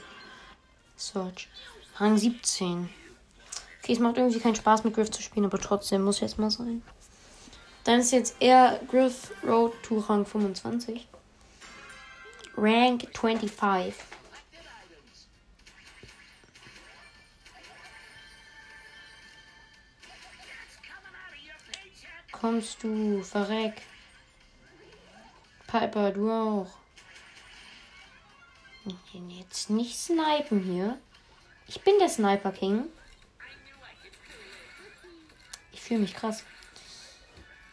Search. 0.96 1.48
Rang 1.96 2.16
17. 2.16 2.88
Okay, 3.82 3.92
es 3.92 3.98
macht 3.98 4.16
irgendwie 4.16 4.38
keinen 4.38 4.54
Spaß 4.54 4.84
mit 4.84 4.94
Griff 4.94 5.10
zu 5.10 5.22
spielen, 5.22 5.46
aber 5.46 5.58
trotzdem 5.58 6.02
muss 6.02 6.20
jetzt 6.20 6.38
mal 6.38 6.50
sein. 6.50 6.82
Dann 7.84 8.00
ist 8.00 8.12
jetzt 8.12 8.36
eher 8.40 8.80
Griff 8.88 9.32
Road 9.44 9.72
to 9.82 9.98
Rang 9.98 10.24
25. 10.24 11.08
Rank 12.56 13.08
25. 13.12 13.94
kommst 22.52 22.82
du? 22.82 23.22
Verreck. 23.22 23.80
Piper, 25.66 26.10
du 26.10 26.30
auch. 26.30 26.66
Jetzt 29.38 29.70
nicht 29.70 29.98
snipen 29.98 30.60
hier. 30.60 30.98
Ich 31.66 31.80
bin 31.80 31.98
der 31.98 32.10
Sniper 32.10 32.52
King. 32.52 32.84
Ich 35.72 35.80
fühle 35.80 36.00
mich 36.00 36.14
krass. 36.14 36.44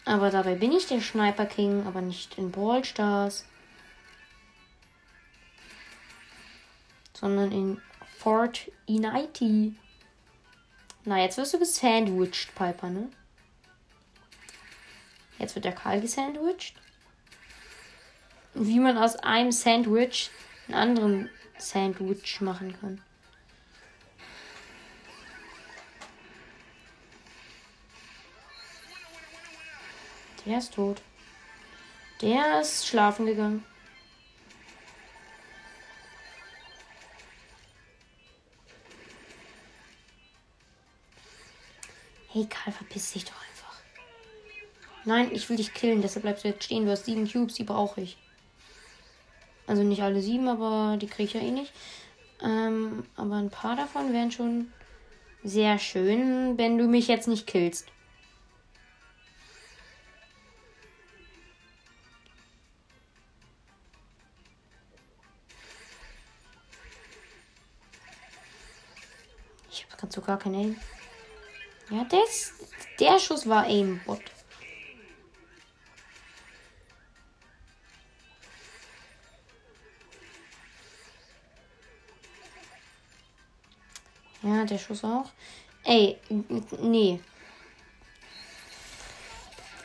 Aber 0.06 0.30
dabei 0.30 0.56
bin 0.56 0.72
ich 0.72 0.88
der 0.88 1.02
Sniper 1.02 1.46
King, 1.46 1.86
aber 1.86 2.00
nicht 2.00 2.38
in 2.38 2.50
Brawl 2.50 2.86
Stars. 2.86 3.46
Sondern 7.14 7.52
in 7.52 7.82
Fort 8.18 8.72
Fortnite. 8.88 9.74
Na, 11.04 11.18
jetzt 11.18 11.38
wirst 11.38 11.54
du 11.54 11.60
gesandwiched, 11.60 12.56
Piper, 12.56 12.90
ne? 12.90 13.10
Jetzt 15.40 15.56
wird 15.56 15.66
der 15.66 15.74
Karl 15.74 16.02
gesandwiched. 16.02 16.76
Wie 18.54 18.80
man 18.80 18.98
aus 18.98 19.16
einem 19.16 19.52
Sandwich 19.52 20.30
einen 20.68 20.76
anderen 20.76 21.30
Sandwich 21.58 22.42
machen 22.42 22.78
kann. 22.80 23.02
Der 30.46 30.58
ist 30.58 30.74
tot. 30.74 31.02
Der 32.22 32.62
ist 32.62 32.88
schlafen 32.88 33.26
gegangen. 33.26 33.64
Hey 42.32 42.48
Karl, 42.48 42.72
verpiss 42.74 43.12
dich 43.14 43.26
doch 43.26 43.34
einfach. 43.34 43.59
Nein, 45.10 45.32
ich 45.32 45.50
will 45.50 45.58
dich 45.58 45.74
killen, 45.74 46.04
deshalb 46.04 46.22
bleibst 46.22 46.44
du 46.44 46.50
jetzt 46.50 46.66
stehen. 46.66 46.86
Du 46.86 46.92
hast 46.92 47.06
sieben 47.06 47.28
Cubes, 47.28 47.56
die 47.56 47.64
brauche 47.64 48.00
ich. 48.00 48.16
Also 49.66 49.82
nicht 49.82 50.04
alle 50.04 50.22
sieben, 50.22 50.48
aber 50.48 50.98
die 50.98 51.08
kriege 51.08 51.24
ich 51.24 51.34
ja 51.34 51.42
eh 51.42 51.50
nicht. 51.50 51.74
Ähm, 52.44 53.04
aber 53.16 53.38
ein 53.38 53.50
paar 53.50 53.76
davon 53.76 54.14
wären 54.14 54.30
schon 54.32 54.72
sehr 55.44 55.80
schön, 55.80 56.60
wenn 56.60 56.78
du 56.78 56.88
mich 56.88 57.08
jetzt 57.08 57.28
nicht 57.28 57.48
killst. 57.48 57.88
Ich 69.72 69.86
habe 69.86 69.98
gerade 69.98 70.14
so 70.14 70.22
gar 70.22 70.38
kein 70.38 70.54
Aim. 70.54 70.76
Ja, 71.90 72.04
das, 72.04 72.54
der 73.00 73.18
Schuss 73.18 73.50
war 73.50 73.64
Aimbot. 73.64 74.22
Ja, 84.60 84.66
der 84.66 84.78
Schuss 84.78 85.06
auch. 85.06 85.32
Ey, 85.86 86.20
nee. 86.82 87.22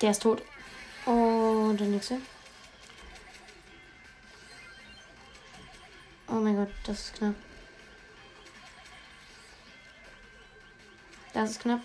Der 0.01 0.11
ist 0.11 0.21
tot. 0.21 0.43
Oh, 1.07 1.73
der 1.79 1.87
nächste. 1.87 2.19
Oh 6.27 6.41
mein 6.41 6.57
Gott, 6.57 6.73
das 6.85 7.05
ist 7.05 7.15
knapp. 7.15 7.37
Das 11.33 11.51
ist 11.51 11.61
knapp. 11.61 11.81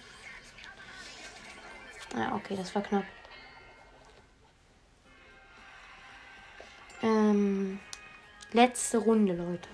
Ah, 2.16 2.36
okay, 2.36 2.56
das 2.56 2.74
war 2.74 2.82
knapp. 2.82 3.06
Ähm, 7.04 7.80
letzte 8.52 8.98
Runde, 8.98 9.34
Leute. 9.36 9.70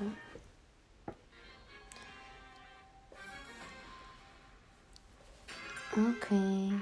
Okay. 5.98 6.74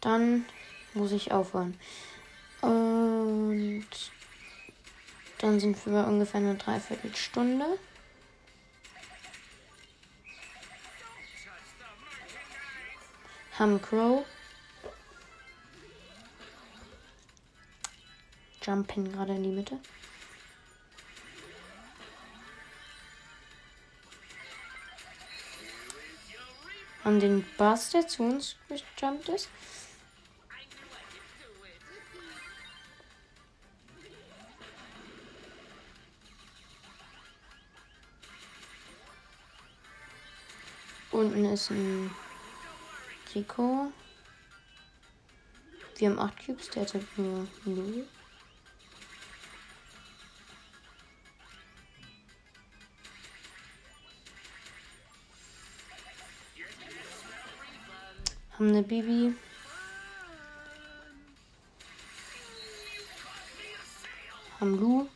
Dann 0.00 0.44
muss 0.94 1.12
ich 1.12 1.30
aufhören. 1.30 1.78
Und 2.60 3.86
dann 5.38 5.60
sind 5.60 5.86
wir 5.86 6.06
ungefähr 6.08 6.40
eine 6.40 6.56
Dreiviertelstunde. 6.56 7.78
Haben 13.56 13.80
Crow. 13.80 14.24
Jumpen 18.62 19.12
gerade 19.12 19.34
in 19.34 19.44
die 19.44 19.50
Mitte. 19.50 19.78
An 27.08 27.20
den 27.20 27.44
Bass, 27.56 27.90
der 27.90 28.06
zu 28.06 28.22
uns 28.22 28.56
gejumpt 28.68 29.30
ist. 29.30 29.48
Unten 41.10 41.46
ist 41.46 41.70
ein 41.70 42.10
Trikot. 43.32 43.90
Wir 45.96 46.10
haben 46.10 46.18
8 46.18 46.46
Cubes, 46.46 46.68
der 46.70 46.82
hat 46.82 46.92
halt 46.92 47.18
nur 47.18 47.48
0. 47.64 48.06
Haben 58.58 58.70
eine 58.70 58.82
Bibi. 58.82 59.36
Haben 64.58 64.80
Lu. 64.80 65.06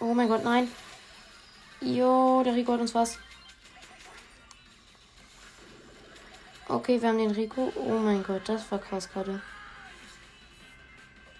Oh 0.00 0.14
mein 0.14 0.28
Gott, 0.28 0.42
nein. 0.42 0.68
Jo, 1.80 2.42
der 2.44 2.56
Rico 2.56 2.72
hat 2.72 2.80
uns 2.80 2.92
was. 2.92 3.20
Okay, 6.68 7.00
wir 7.00 7.08
haben 7.08 7.18
den 7.18 7.30
Rico. 7.30 7.72
Oh 7.76 7.98
mein 7.98 8.24
Gott, 8.24 8.48
das 8.48 8.70
war 8.72 8.80
krass 8.80 9.08
gerade. 9.08 9.40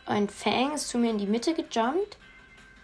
Ein 0.07 0.29
Fang 0.29 0.75
ist 0.75 0.89
zu 0.89 0.99
mir 0.99 1.11
in 1.11 1.19
die 1.19 1.27
Mitte 1.27 1.53
gejumpt. 1.53 2.17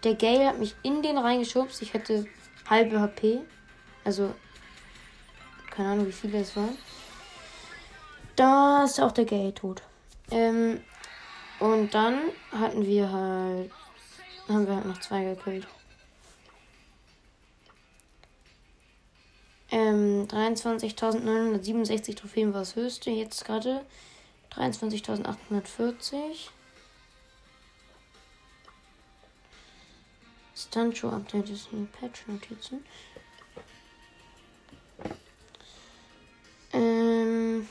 Der 0.03 0.15
Gale 0.15 0.47
hat 0.47 0.59
mich 0.59 0.75
in 0.83 1.01
den 1.01 1.17
reingeschubst. 1.17 1.81
Ich 1.81 1.93
hätte 1.93 2.25
halbe 2.69 2.99
HP. 2.99 3.39
Also, 4.03 4.33
keine 5.71 5.91
Ahnung, 5.91 6.07
wie 6.07 6.11
viele 6.11 6.39
es 6.39 6.53
waren. 6.57 6.77
Da 8.35 8.83
ist 8.83 8.99
auch 8.99 9.13
der 9.13 9.23
Gale 9.23 9.53
tot. 9.53 9.81
Ähm, 10.29 10.81
und 11.59 11.93
dann 11.93 12.19
hatten 12.51 12.85
wir 12.85 13.09
halt. 13.09 13.71
Haben 14.49 14.67
wir 14.67 14.75
halt 14.75 14.85
noch 14.85 14.99
zwei 14.99 15.23
gekillt. 15.23 15.65
Ähm, 19.73 20.27
23.967 20.27 22.15
Trophäen 22.15 22.53
war 22.53 22.59
das 22.59 22.75
höchste. 22.75 23.09
Jetzt 23.09 23.43
gerade 23.43 23.83
23.840. 24.51 26.49
Stuncho 30.55 31.09
Update 31.09 31.49
ist 31.49 31.69
hier 31.71 31.87
Patch-Notizen. 31.99 32.85
Ähm, 36.71 37.67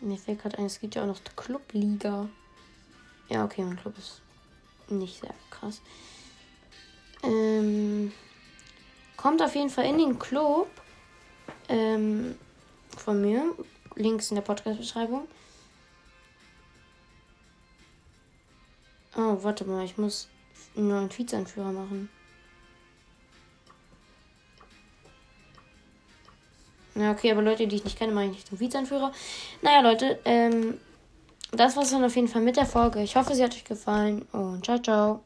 mir 0.00 0.16
fällt 0.16 0.40
gerade 0.40 0.56
ein, 0.56 0.64
es 0.64 0.80
gibt 0.80 0.94
ja 0.94 1.02
auch 1.02 1.08
noch 1.08 1.20
die 1.20 1.36
Clubliga. 1.36 2.30
Ja, 3.28 3.44
okay, 3.44 3.64
mein 3.64 3.76
Club 3.76 3.98
ist 3.98 4.22
nicht 4.88 5.20
sehr 5.20 5.34
krass. 5.50 5.82
Ähm, 7.22 8.12
kommt 9.22 9.40
auf 9.40 9.54
jeden 9.54 9.70
Fall 9.70 9.84
in 9.84 9.98
den 9.98 10.18
Club 10.18 10.68
ähm, 11.68 12.36
von 12.96 13.20
mir. 13.20 13.54
Links 13.94 14.30
in 14.30 14.34
der 14.34 14.42
Podcast-Beschreibung. 14.42 15.28
Oh, 19.16 19.36
warte 19.42 19.64
mal, 19.64 19.84
ich 19.84 19.96
muss 19.96 20.28
einen 20.76 20.88
neuen 20.88 21.16
Vizeanführer 21.16 21.70
machen. 21.70 22.08
Ja, 26.94 27.12
okay, 27.12 27.30
aber 27.30 27.42
Leute, 27.42 27.68
die 27.68 27.76
ich 27.76 27.84
nicht 27.84 27.98
kenne, 27.98 28.12
mache 28.12 28.24
ich 28.26 28.32
nicht 28.32 28.48
zum 28.48 28.58
Vizeanführer. 28.58 29.12
Naja, 29.60 29.82
Leute, 29.82 30.18
ähm, 30.24 30.80
das 31.52 31.76
war's 31.76 31.90
dann 31.90 32.04
auf 32.04 32.16
jeden 32.16 32.28
Fall 32.28 32.42
mit 32.42 32.56
der 32.56 32.66
Folge. 32.66 33.02
Ich 33.02 33.14
hoffe, 33.14 33.34
sie 33.34 33.44
hat 33.44 33.54
euch 33.54 33.64
gefallen 33.64 34.22
und 34.32 34.64
ciao, 34.64 34.78
ciao. 34.78 35.22